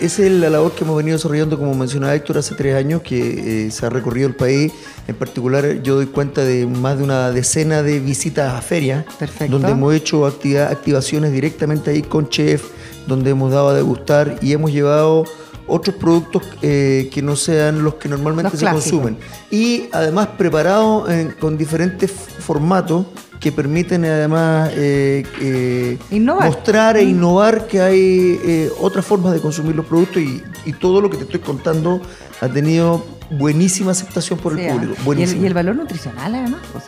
[0.00, 3.66] esa es la labor que hemos venido desarrollando, como mencionaba Héctor, hace tres años, que
[3.66, 4.72] eh, se ha recorrido el país.
[5.06, 9.04] En particular, yo doy cuenta de más de una decena de visitas a ferias,
[9.48, 12.64] donde hemos hecho activaciones directamente ahí con chef,
[13.06, 15.24] donde hemos dado a degustar y hemos llevado
[15.66, 19.16] otros productos eh, que no sean los que normalmente se consumen.
[19.50, 23.06] Y además preparados con diferentes formatos
[23.40, 27.08] que permiten además eh, mostrar e mm.
[27.08, 30.42] innovar que hay eh, otras formas de consumir los productos y,
[30.80, 32.02] todo lo que te estoy contando
[32.42, 35.14] ha tenido buenísima aceptación por el público.
[35.14, 36.60] ¿Y el, valor nutricional además?
[36.72, 36.84] Pues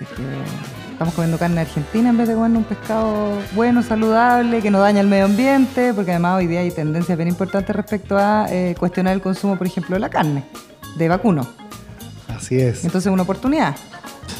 [0.93, 5.01] estamos comiendo carne argentina en vez de comer un pescado bueno, saludable, que no daña
[5.01, 9.15] el medio ambiente, porque además hoy día hay tendencias bien importantes respecto a eh, cuestionar
[9.15, 10.45] el consumo, por ejemplo, de la carne,
[10.97, 11.60] de vacuno.
[12.37, 12.85] Así es.
[12.85, 13.77] Entonces, una oportunidad.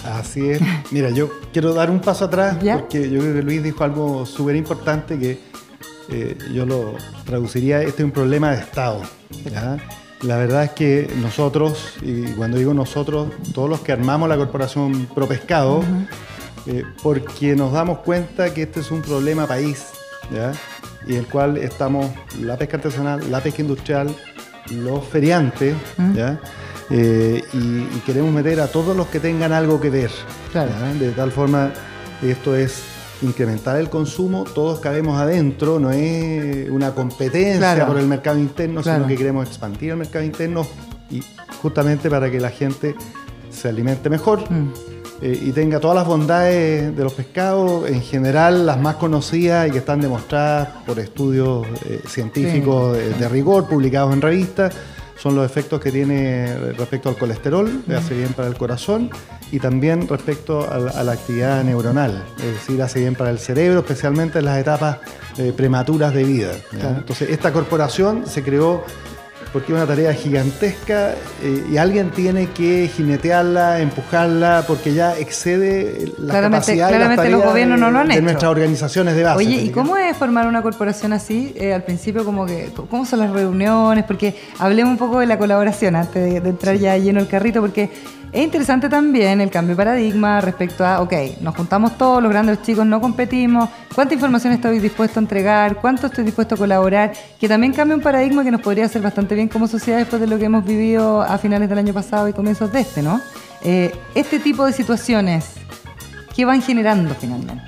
[0.05, 0.61] Así es.
[0.91, 4.57] Mira, yo quiero dar un paso atrás porque yo creo que Luis dijo algo súper
[4.57, 5.41] importante que
[6.11, 9.03] eh, yo lo traduciría, este es un problema de Estado.
[10.23, 15.07] La verdad es que nosotros, y cuando digo nosotros, todos los que armamos la corporación
[15.15, 15.83] ProPescado,
[16.67, 19.87] eh, porque nos damos cuenta que este es un problema país,
[21.07, 22.07] y el cual estamos
[22.41, 24.15] la pesca artesanal, la pesca industrial,
[24.71, 25.75] los feriantes,
[26.91, 30.11] eh, y, queremos meter a todos los que tengan algo que ver.
[30.99, 31.73] De tal forma,
[32.23, 32.83] esto es
[33.23, 39.07] incrementar el consumo, todos cabemos adentro, no es una competencia por el mercado interno, sino
[39.07, 40.67] que queremos expandir el mercado interno
[41.11, 41.23] y
[41.61, 42.95] justamente para que la gente
[43.51, 44.51] se alimente mejor.
[44.51, 44.73] Mm.
[45.23, 49.71] Eh, y tenga todas las bondades de los pescados, en general las más conocidas y
[49.71, 54.75] que están demostradas por estudios eh, científicos de, rigor publicados en revistas,
[55.21, 59.11] son los efectos que tiene respecto al colesterol, que hace bien para el corazón,
[59.53, 64.39] y también respecto a la, actividad neuronal, es decir, hace bien para el cerebro, especialmente
[64.39, 64.99] en las etapas
[65.37, 66.53] eh, prematuras de vida.
[66.73, 68.85] Entonces, esta corporación se creó
[69.53, 76.13] porque es una tarea gigantesca eh, y alguien tiene que jinetearla, empujarla, porque ya excede
[76.19, 79.39] la capacidad claramente los gobiernos no lo han de, nuestras organizaciones de base.
[79.39, 81.53] Oye, ¿y cómo es formar una corporación así?
[81.57, 84.05] Eh, al principio, como que, ¿cómo son las reuniones?
[84.05, 87.91] Porque hablemos un poco de la colaboración antes de, entrar ya lleno el carrito, porque
[88.33, 92.59] es interesante también el cambio de paradigma respecto a, ok, nos juntamos todos, los grandes
[92.59, 97.13] los chicos no competimos, cuánta información estoy dispuesto a entregar, cuánto estoy dispuesto a colaborar,
[97.41, 100.29] que también cambia un paradigma que nos podría hacer bastante bien como sociedad después de
[100.29, 103.21] lo que hemos vivido a finales del año pasado y comienzos de este, ¿no?
[103.63, 105.47] Eh, este tipo de situaciones,
[106.35, 107.65] ¿qué van generando finalmente?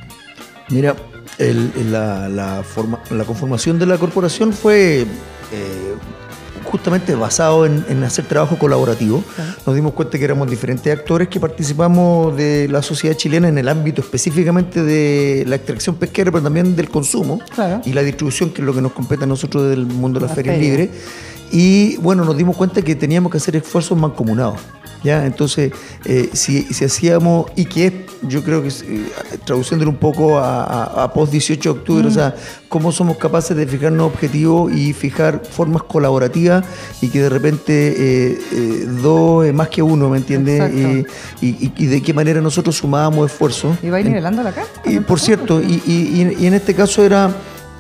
[0.68, 0.94] Mira,
[1.38, 5.06] la, forma, la conformación de la corporación fue...
[5.52, 5.94] Eh,
[6.72, 9.22] justamente basado en, hacer trabajo colaborativo.
[9.66, 13.68] Nos dimos cuenta que éramos diferentes actores que participamos de la sociedad chilena en el
[13.68, 17.40] ámbito específicamente de la extracción pesquera, pero también del consumo
[17.84, 20.34] y la distribución, que es lo que nos compete a nosotros del mundo de las
[20.34, 20.88] ferias libres.
[21.50, 24.58] Y bueno, nos dimos cuenta que teníamos que hacer esfuerzos mancomunados.
[25.02, 25.26] ¿Ya?
[25.26, 25.72] Entonces,
[26.04, 29.06] eh, si, hacíamos, y que es, yo creo que eh,
[29.44, 32.14] traduciéndolo un poco a, post 18 de octubre, o mm.
[32.14, 32.34] sea,
[32.68, 36.64] cómo somos capaces de fijarnos objetivos y fijar formas colaborativas
[37.00, 41.04] y que de repente eh, dos es más que uno, ¿me entiendes?
[41.40, 43.76] Y, de qué manera nosotros sumábamos esfuerzos.
[43.82, 44.80] Y va nivelando la carta.
[44.88, 47.30] Y, por cierto, y en este caso era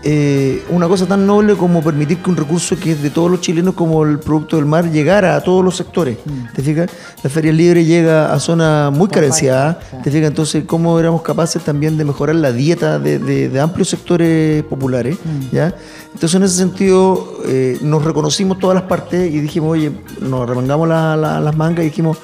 [0.04, 3.40] eh, una cosa tan noble como permitir que un recurso que es de todos los
[3.40, 6.18] chilenos como el producto del mar llegara a todos los sectores.
[6.24, 6.52] Mm.
[6.54, 6.90] ¿Te fijas?
[7.22, 9.76] La Feria Libre llega a zonas muy carenciadas.
[10.02, 10.28] ¿Te fijas?
[10.28, 15.16] Entonces, ¿cómo éramos capaces también de mejorar la dieta de, amplios sectores populares?
[15.24, 15.54] Mm.
[15.54, 15.74] ¿ya?
[16.12, 20.88] Entonces, en ese sentido, eh, nos reconocimos todas las partes y dijimos, oye, nos remangamos
[20.88, 22.18] las mangas y dijimos,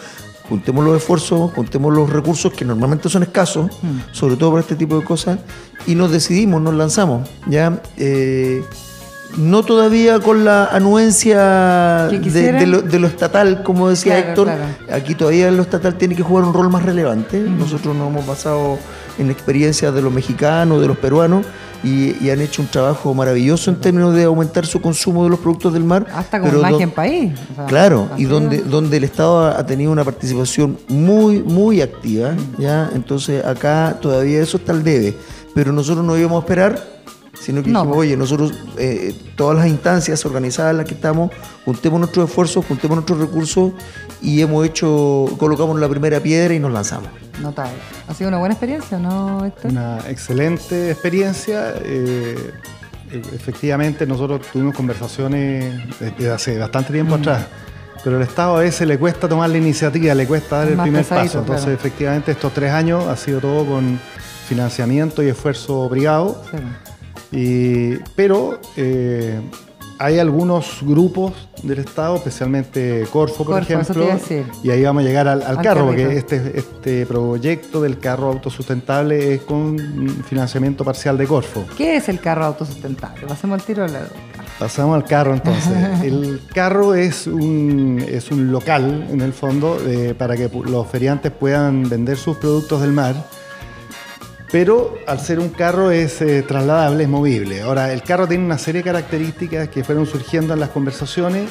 [0.49, 4.13] juntemos los esfuerzos, juntemos los recursos que normalmente son escasos, mm.
[4.13, 5.39] sobre todo para este tipo de cosas,
[5.87, 7.29] y nos decidimos, nos lanzamos.
[7.47, 7.81] ¿ya?
[7.97, 8.63] Eh,
[9.37, 14.49] no todavía con la anuencia de, lo, estatal, como decía Héctor.
[14.91, 17.39] Aquí todavía lo estatal tiene que jugar un rol más relevante.
[17.41, 17.59] Mm.
[17.59, 18.79] Nosotros nos hemos basado
[19.19, 21.45] en experiencias de los mexicanos, de los peruanos,
[21.83, 25.73] y, han hecho un trabajo maravilloso en términos de aumentar su consumo de los productos
[25.73, 26.07] del mar.
[26.12, 27.33] Hasta con imagen país.
[27.67, 32.91] claro, y donde, donde el Estado ha, tenido una participación muy, muy activa, ¿ya?
[32.95, 35.17] Entonces acá todavía eso está al debe,
[35.55, 36.98] pero nosotros no íbamos a esperar
[37.40, 41.31] sino que dijimos, oye, nosotros, eh, todas las instancias organizadas en las que estamos,
[41.64, 43.72] juntemos nuestros esfuerzos, juntemos nuestros recursos
[44.20, 47.11] y hemos hecho, colocamos la primera piedra y nos lanzamos.
[47.40, 47.74] Notable.
[48.09, 49.70] ¿Ha sido una buena experiencia, no, Héctor?
[49.70, 51.74] Una excelente experiencia.
[51.85, 52.53] Eh,
[53.11, 57.20] efectivamente, nosotros tuvimos conversaciones desde hace bastante tiempo mm.
[57.20, 57.46] atrás,
[58.03, 61.05] pero al Estado a veces le cuesta tomar la iniciativa, le cuesta dar el primer
[61.05, 61.38] paso.
[61.38, 64.01] Entonces, efectivamente, estos tres años ha sido todo con
[64.48, 66.42] financiamiento y esfuerzo privado.
[68.14, 69.41] Pero eh,
[69.99, 74.07] hay algunos grupos del Estado, especialmente Corfo, por ejemplo,
[74.62, 79.41] y ahí vamos a llegar al, carro, porque este, este proyecto del carro autosustentable es
[79.43, 79.79] con
[80.25, 81.65] financiamiento parcial de Corfo.
[81.77, 83.27] ¿Qué es el carro autosustentable?
[83.27, 84.00] Pasemos al tiro de la
[84.59, 86.00] Pasamos al carro entonces.
[86.02, 89.79] el carro es un, es un local, en el fondo,
[90.17, 93.15] para que los feriantes puedan vender sus productos del mar
[94.51, 97.63] pero al ser un carro es eh, trasladable, es movible.
[97.63, 101.51] Ahora, el carro tiene una serie de características que fueron surgiendo en las conversaciones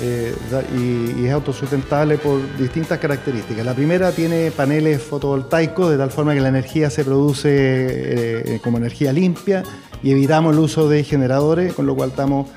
[0.00, 0.34] eh,
[0.76, 3.64] y, es autosustentable por distintas características.
[3.64, 8.78] La primera tiene paneles fotovoltaicos de tal forma que la energía se produce eh, como
[8.78, 9.64] energía limpia
[10.02, 12.48] y evitamos el uso de generadores, con lo cual estamos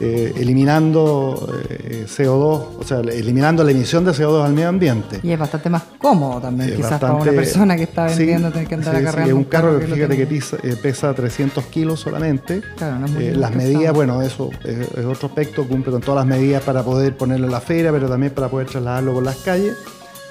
[0.00, 5.20] eh, eliminando eh, CO2, o sea, eliminando la emisión de CO2 al medio ambiente.
[5.22, 8.74] Y es bastante más cómodo también, quizás para una persona que está vendiendo tener que
[8.74, 12.62] andar sí, es un carro que fíjate que eh, pesa, 300 kilos solamente.
[12.76, 16.26] Claro, no es muy las medidas, bueno, eso es, otro aspecto, cumple con todas las
[16.26, 19.76] medidas para poder ponerlo en la feria, pero también para poder trasladarlo por las calles.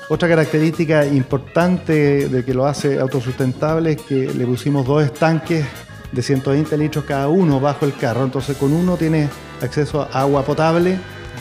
[0.08, 5.66] Otra característica importante de que lo hace autosustentable es que le pusimos dos estanques
[6.12, 8.24] de 120 litros cada uno bajo el carro.
[8.24, 9.30] Entonces con uno tiene
[9.62, 10.98] acceso a agua potable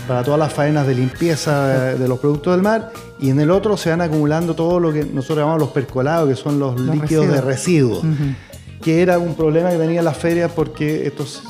[0.07, 2.93] para todas las faenas de limpieza de los productos del mar.
[3.19, 6.37] Y en el otro se van acumulando todo lo que nosotros llamamos los percolados, que
[6.37, 8.03] son los, líquidos de residuos,
[8.83, 11.43] que era un problema que tenía las ferias porque estos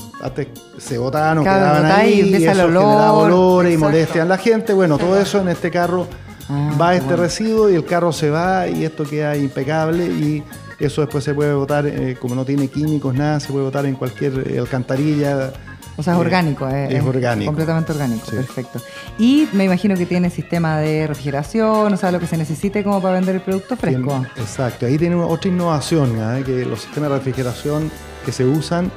[0.78, 4.72] se botaban o quedaban ahí y, eso generaba olores y molestian a la gente.
[4.72, 6.06] Bueno, todo eso en este carro
[6.48, 10.42] ah, va este residuo y el carro se va y esto queda impecable y
[10.78, 13.94] eso después se puede botar, eh, como no tiene químicos, nada, se puede botar en
[13.94, 15.52] cualquier alcantarilla.
[15.96, 17.46] O sea, es eh, orgánico, es, orgánico.
[17.46, 18.80] Completamente orgánico, perfecto.
[19.18, 23.00] Y me imagino que tiene sistema de refrigeración, o sea, lo que se necesite como
[23.00, 24.26] para vender el producto fresco.
[24.36, 26.14] exacto, ahí tiene otra innovación,
[26.44, 27.90] que los sistemas de refrigeración
[28.24, 28.90] que se usan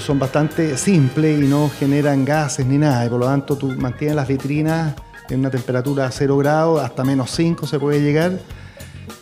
[0.00, 4.16] son bastante simples y no generan gases ni nada, y por lo tanto tú mantienes
[4.16, 4.94] las vitrinas
[5.30, 8.32] en una temperatura a 0 grados, hasta menos 5 se puede llegar.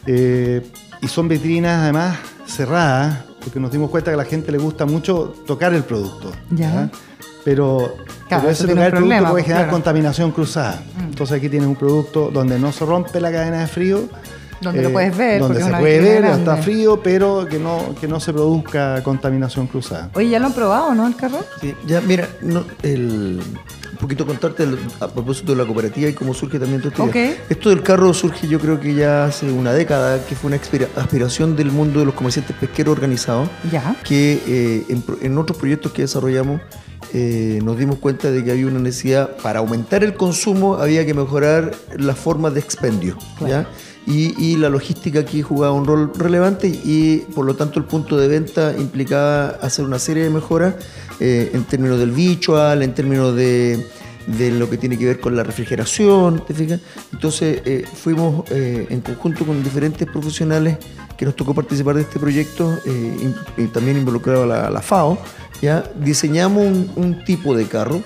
[0.06, 4.86] Y son vitrinas además cerradas, porque nos dimos cuenta que a la gente le gusta
[4.86, 6.32] mucho tocar el producto.
[6.50, 6.90] Ya.
[7.44, 10.82] Pero, claro, ese tocar el producto puede pues, generar contaminación cruzada.
[10.96, 11.02] Mm.
[11.02, 14.08] Entonces aquí tienes un producto donde no se rompe la cadena de frío.
[14.60, 15.40] Donde lo puedes ver.
[15.40, 20.10] Donde se puede ver, está frío, pero que no, que no se produzca contaminación cruzada.
[20.14, 21.44] Oye, ¿ya lo han probado, no, el carro?
[21.60, 23.40] Sí, ya, mira, no, el,
[23.94, 24.66] un poquito contarte
[25.00, 27.44] a propósito de la cooperativa y cómo surge también todo esto.
[27.48, 30.60] Esto del carro surge yo creo que ya hace una década, que fue una
[30.96, 33.96] aspiración del mundo de los comerciantes pesqueros organizados, ya.
[34.04, 36.60] que eh, en, otros proyectos que desarrollamos
[37.12, 41.14] eh, nos dimos cuenta de que había una necesidad, para aumentar el consumo había que
[41.14, 43.16] mejorar las formas de expendio.
[43.46, 43.68] ¿ya?
[44.06, 48.28] Y, la logística aquí jugaba un rol relevante y por lo tanto el punto de
[48.28, 50.74] venta implicaba hacer una serie de mejoras
[51.20, 53.82] eh, en términos del visual, en términos de,
[54.58, 56.80] lo que tiene que ver con la refrigeración, ¿te fijas?
[57.12, 60.76] Entonces eh, fuimos eh, en conjunto con diferentes profesionales
[61.16, 62.78] que nos tocó participar de este proyecto
[63.56, 65.18] y, también involucrado a la FAO
[65.60, 65.84] ¿ya?
[65.96, 66.62] diseñamos
[66.96, 68.02] un, tipo de carro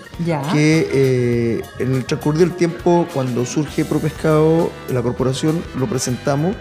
[0.53, 6.55] que eh, en el transcurso del tiempo, cuando surge ProPescado, la corporación lo presentamos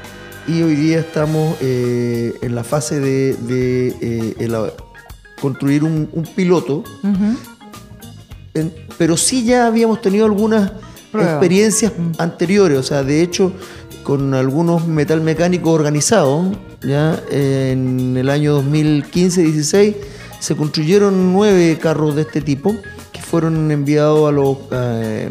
[0.47, 3.35] y hoy día estamos eh, en la fase de,
[4.01, 4.71] eh,
[5.39, 6.83] construir un, piloto,
[8.97, 10.71] pero sí ya habíamos tenido algunas
[11.13, 12.13] experiencias mm.
[12.19, 13.53] anteriores, o sea, de hecho,
[14.07, 19.95] con algunos metal mecánicos organizados, ya en el año 2015-16
[20.39, 22.73] se construyeron nueve carros de este tipo
[23.11, 25.29] que fueron enviados a los eh,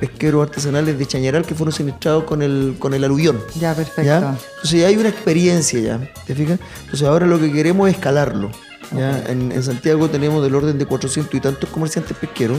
[0.00, 3.38] pesqueros artesanales de Chañaral que fueron sinistrados con el, con el aluvión.
[3.60, 4.02] Ya, perfecto.
[4.02, 4.36] ¿ya?
[4.56, 6.58] Entonces ya hay una experiencia ya, ¿te fijas?
[6.80, 8.50] Entonces ahora lo que queremos es escalarlo.
[8.90, 9.22] ¿ya?
[9.28, 12.58] En, Santiago tenemos del orden de 400 y tantos comerciantes pesqueros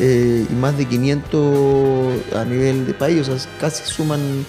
[0.00, 4.44] eh, y más de 500 a nivel de país, o sea, casi suman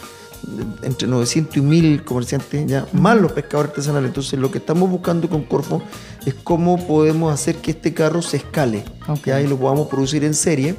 [0.81, 4.09] entre 900 y 1000 comerciantes, ya, más los pescadores artesanales.
[4.09, 5.81] Entonces, lo que estamos buscando con Corfo
[6.25, 8.83] es cómo podemos hacer que este carro se escale
[9.25, 10.75] y lo podamos producir en serie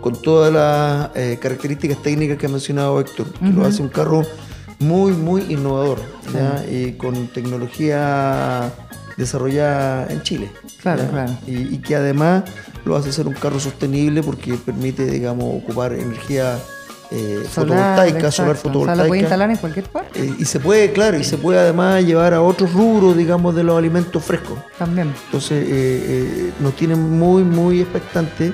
[0.00, 4.22] con todas las eh, características técnicas que ha mencionado Héctor, que lo hace un carro
[4.78, 5.98] muy, muy innovador
[6.70, 8.72] y con tecnología
[9.16, 10.50] desarrollada en Chile.
[10.82, 11.32] Claro, claro.
[11.46, 12.44] Y, y, que además
[12.84, 16.58] lo hace ser un carro sostenible porque permite, digamos, ocupar energía
[17.10, 19.02] eh, fotovoltaica, solar fotovoltaica.
[19.02, 20.24] ¿La puede instalar en cualquier parte?
[20.24, 23.62] Eh, y se puede, claro, y se puede además llevar a otros rubros, digamos, de
[23.64, 24.58] los alimentos frescos.
[24.78, 25.12] También.
[25.26, 28.52] Entonces, eh, nos tiene muy, muy expectante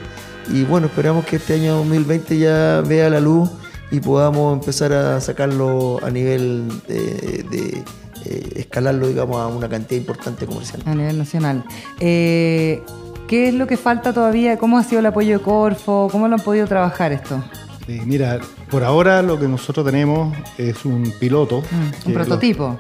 [0.53, 3.51] y bueno, esperamos que este año 2020 ya vea la luz
[3.91, 7.85] y podamos empezar a sacarlo a nivel de,
[8.55, 10.83] escalarlo, digamos, a una cantidad importante comercial.
[10.87, 11.65] A nivel nacional.
[13.31, 14.59] ¿Qué es lo que falta todavía?
[14.59, 16.09] ¿Cómo ha sido el apoyo de Corfo?
[16.11, 17.41] ¿Cómo lo han podido trabajar esto?
[17.87, 21.63] Mira, por ahora lo que nosotros tenemos es un piloto.
[21.71, 22.79] Mm, ¿Un prototipo?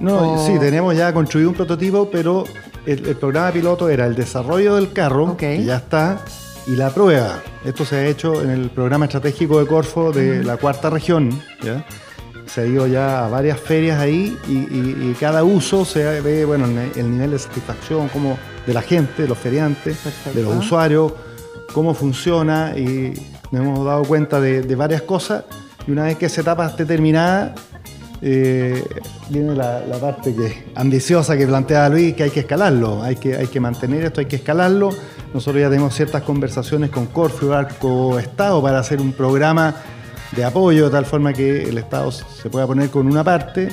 [0.00, 2.44] no, sí, tenemos ya construido un prototipo, pero
[2.86, 6.24] el, programa piloto era el desarrollo del carro, que ya está,
[6.66, 7.42] y la prueba.
[7.64, 11.40] Esto se ha hecho en el programa estratégico de Corfo de la cuarta región.
[12.46, 17.10] Se ha ido ya a varias ferias ahí y, cada uso se ve bueno, el
[17.10, 19.98] nivel de satisfacción como de la gente, de los feriantes,
[20.34, 21.12] de los usuarios
[21.72, 23.14] cómo funciona y
[23.50, 25.44] nos hemos dado cuenta de, de varias cosas
[25.86, 27.54] y una vez que esa etapa esté terminada,
[28.20, 28.84] eh,
[29.30, 33.36] viene la, la, parte que, ambiciosa que plantea Luis, que hay que escalarlo, hay que,
[33.36, 34.90] hay que mantener esto, hay que escalarlo.
[35.32, 39.74] Nosotros ya tenemos ciertas conversaciones con Corfu, Arco Estado, para hacer un programa
[40.36, 43.68] de apoyo de tal forma que el Estado se pueda poner con una parte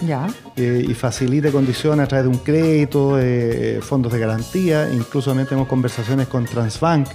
[0.56, 4.90] eh, y facilite condiciones a través de un crédito, eh, fondos de garantía.
[4.90, 7.08] Incluso también tenemos conversaciones con Transbank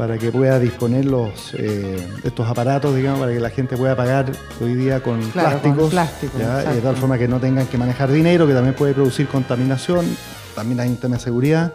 [0.00, 4.32] para que pueda disponer los, eh, estos aparatos, digamos, para que la gente pueda pagar
[4.58, 8.54] hoy día con plásticos, plástico, de tal forma que no tengan que manejar dinero, que
[8.54, 10.06] también puede producir contaminación,
[10.54, 11.74] también hay un tema de seguridad.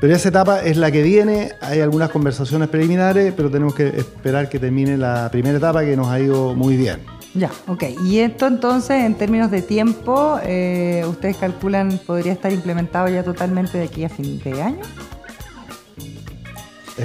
[0.00, 4.48] Pero esa etapa es la que viene, hay algunas conversaciones preliminares, pero tenemos que esperar
[4.48, 7.00] que termine la primera etapa que nos ha ido muy bien.
[7.34, 7.84] Ya, ok.
[8.06, 13.76] Y esto entonces, en términos de tiempo, eh, ¿ustedes calculan podría estar implementado ya totalmente
[13.76, 14.80] de aquí a fin de año?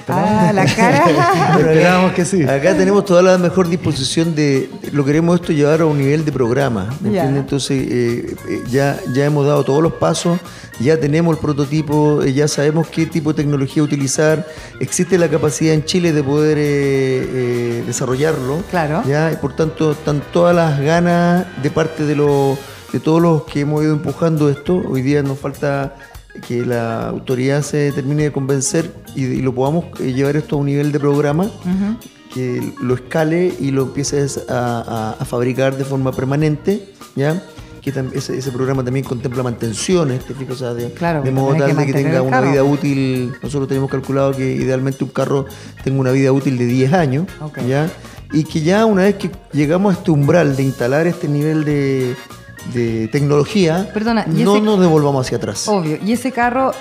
[0.08, 1.06] Ah, la cara.
[1.58, 2.44] Esperamos que sí.
[2.44, 4.70] Acá tenemos toda la mejor disposición de.
[4.92, 6.94] Lo queremos esto llevar a un nivel de programa.
[7.00, 7.42] ¿Me entiendes?
[7.42, 10.40] Entonces, eh, eh, ya, ya hemos dado todos los pasos,
[10.80, 14.46] ya tenemos el prototipo, eh, ya sabemos qué tipo de tecnología utilizar.
[14.80, 16.58] Existe la capacidad en Chile de poder
[17.86, 18.64] desarrollarlo.
[18.70, 19.04] Claro.
[19.08, 19.32] ¿ya?
[19.32, 22.58] Y por tanto, están todas las ganas de parte de, los
[22.92, 24.82] de todos los que hemos ido empujando esto.
[24.88, 25.96] Hoy día nos falta
[26.48, 30.68] que la autoridad se termine de convencer y, lo podamos eh, llevar esto a un
[30.68, 31.50] nivel de programa,
[32.34, 37.42] que lo escale y lo empieces a, fabricar de forma permanente, ¿ya?
[37.82, 40.60] que ese, programa también contempla mantenciones, ¿te fijas?
[40.60, 43.32] de, modo tal de que tenga una vida útil.
[43.42, 45.46] Nosotros tenemos calculado que idealmente un carro
[45.84, 47.28] tenga una vida útil de 10 años,
[47.66, 47.90] ¿ya?
[48.34, 52.14] Y que ya una vez que llegamos a este umbral de instalar este nivel de,
[52.74, 55.68] de tecnología, Perdona, no nos devolvamos hacia atrás.
[55.68, 55.98] Obvio.
[56.04, 56.72] ¿Y ese carro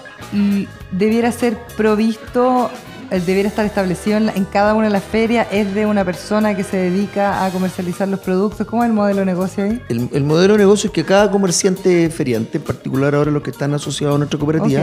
[0.91, 2.71] debiera ser provisto,
[3.11, 5.47] debiera estar establecido en, cada una de las ferias?
[5.51, 8.67] ¿Es de una persona que se dedica a comercializar los productos?
[8.67, 9.83] ¿Cómo es el modelo de negocio ahí?
[9.89, 13.75] El, modelo de negocio es que cada comerciante feriante, en particular ahora los que están
[13.75, 14.83] asociados a nuestra cooperativa,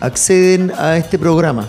[0.00, 1.68] acceden a este programa.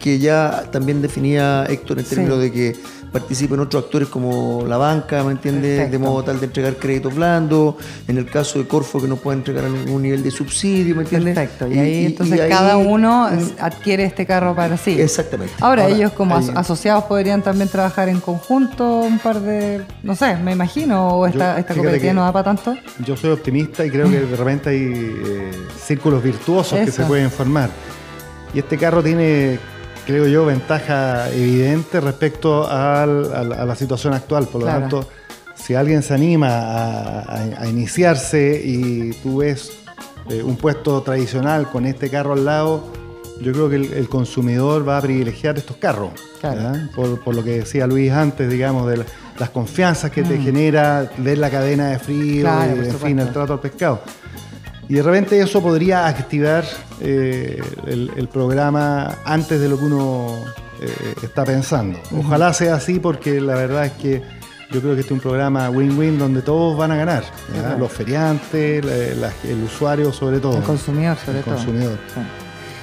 [0.00, 2.76] que ya también definía Héctor en términos de que
[3.14, 5.88] participen otros actores como la banca, ¿me entiendes?
[5.88, 7.76] De modo tal de entregar créditos blandos,
[8.08, 11.36] en el caso de Corfo que no pueda entregar algún nivel de subsidio, ¿me entiendes?
[11.36, 15.00] Perfecto, y, ahí entonces cada uno adquiere este carro para sí.
[15.00, 15.54] Exactamente.
[15.60, 20.50] Ahora, ellos como asociados podrían también trabajar en conjunto un par de, no sé, me
[20.50, 22.76] imagino, o esta, esta cooperativa no da para tanto.
[23.06, 25.50] Yo soy optimista y creo que de repente hay eh,
[25.80, 27.70] círculos virtuosos que se pueden formar.
[28.52, 29.60] Y este carro tiene
[30.04, 34.46] creo yo, ventaja evidente respecto a la situación actual.
[34.46, 35.08] Por lo tanto,
[35.54, 36.48] si alguien se anima
[37.20, 39.72] a, iniciarse y tú ves
[40.28, 42.84] eh, un puesto tradicional con este carro al lado,
[43.40, 46.10] yo creo que el, consumidor va a privilegiar estos carros.
[46.94, 49.04] Por, lo que decía Luis antes, digamos, de
[49.38, 50.44] las confianzas que te mm.
[50.44, 54.02] genera ver la cadena de frío y, en fin, el trato al pescado.
[54.88, 56.64] Y de repente eso podría activar
[57.00, 60.44] eh, el, programa antes de lo que uno
[60.80, 61.98] eh, está pensando.
[62.16, 64.22] Ojalá sea así porque la verdad es que
[64.70, 67.24] yo creo que este es un programa win-win donde todos van a ganar.
[67.78, 70.58] Los feriantes, el usuario sobre todo.
[70.58, 71.54] El consumidor sobre el todo.
[71.54, 71.98] Consumidor.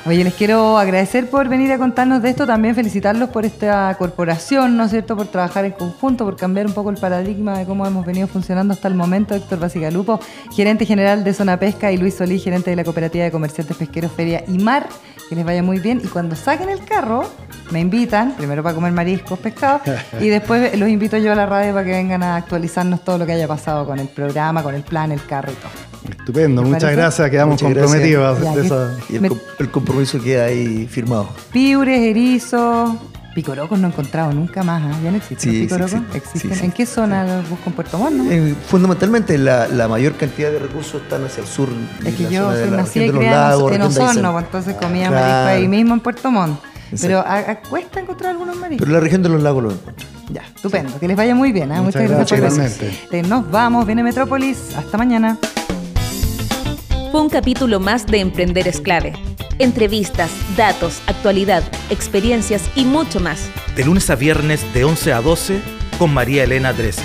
[0.03, 4.75] Oye, les quiero agradecer por venir a contarnos de esto, también felicitarlos por esta corporación,
[4.75, 7.85] ¿no es cierto?, por trabajar en conjunto, por cambiar un poco el paradigma de cómo
[7.85, 9.35] hemos venido funcionando hasta el momento.
[9.35, 10.19] Héctor Basigalupo,
[10.55, 14.11] gerente general de Zona Pesca, y Luis Solí, gerente de la Cooperativa de Comerciantes Pesqueros
[14.11, 14.87] Feria y Mar.
[15.29, 16.01] Que les vaya muy bien.
[16.03, 17.23] Y cuando saquen el carro,
[17.69, 19.83] me invitan, primero para comer mariscos, pescados,
[20.19, 23.25] y después los invito yo a la radio para que vengan a actualizarnos todo lo
[23.27, 25.90] que haya pasado con el programa, con el plan, el carro y todo.
[26.19, 28.37] Estupendo, muchas gracias, quedamos comprometidos.
[29.09, 31.29] y el, compromiso queda ahí firmado.
[31.51, 32.91] Piures, erizos,
[33.33, 34.99] picorocos no he encontrado nunca más, ¿eh?
[35.03, 36.01] ¿ya no existen picorocos?
[36.13, 36.65] ¿Existen?
[36.65, 38.31] ¿En qué zona los busco en Puerto Montt?
[38.31, 41.69] Eh, fundamentalmente la, la, mayor cantidad de recursos están hacia el sur.
[42.05, 45.99] Es que yo nací y criada en Osorno, pues, entonces comía marisco ahí mismo en
[46.01, 46.59] Puerto Montt.
[46.99, 47.23] Pero
[47.69, 48.85] cuesta encontrar algunos mariscos.
[48.85, 50.07] Pero la región de los lagos lo encuentro.
[50.29, 50.99] Ya, estupendo.
[50.99, 51.71] Que les vaya muy bien.
[51.71, 51.81] ¿eh?
[51.81, 53.85] Muchas, gracias, por Nos vamos.
[53.85, 54.75] Viene Metrópolis.
[54.75, 55.37] Hasta mañana
[57.11, 59.11] fue un capítulo más de Emprender es clave.
[59.59, 63.49] Entrevistas, datos, actualidad, experiencias y mucho más.
[63.75, 65.61] De lunes a viernes de 11 a 12
[65.99, 67.03] con María Elena Drese.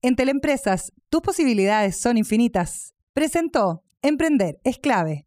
[0.00, 2.94] En Teleempresas, tus posibilidades son infinitas.
[3.14, 5.26] Presentó Emprender es clave.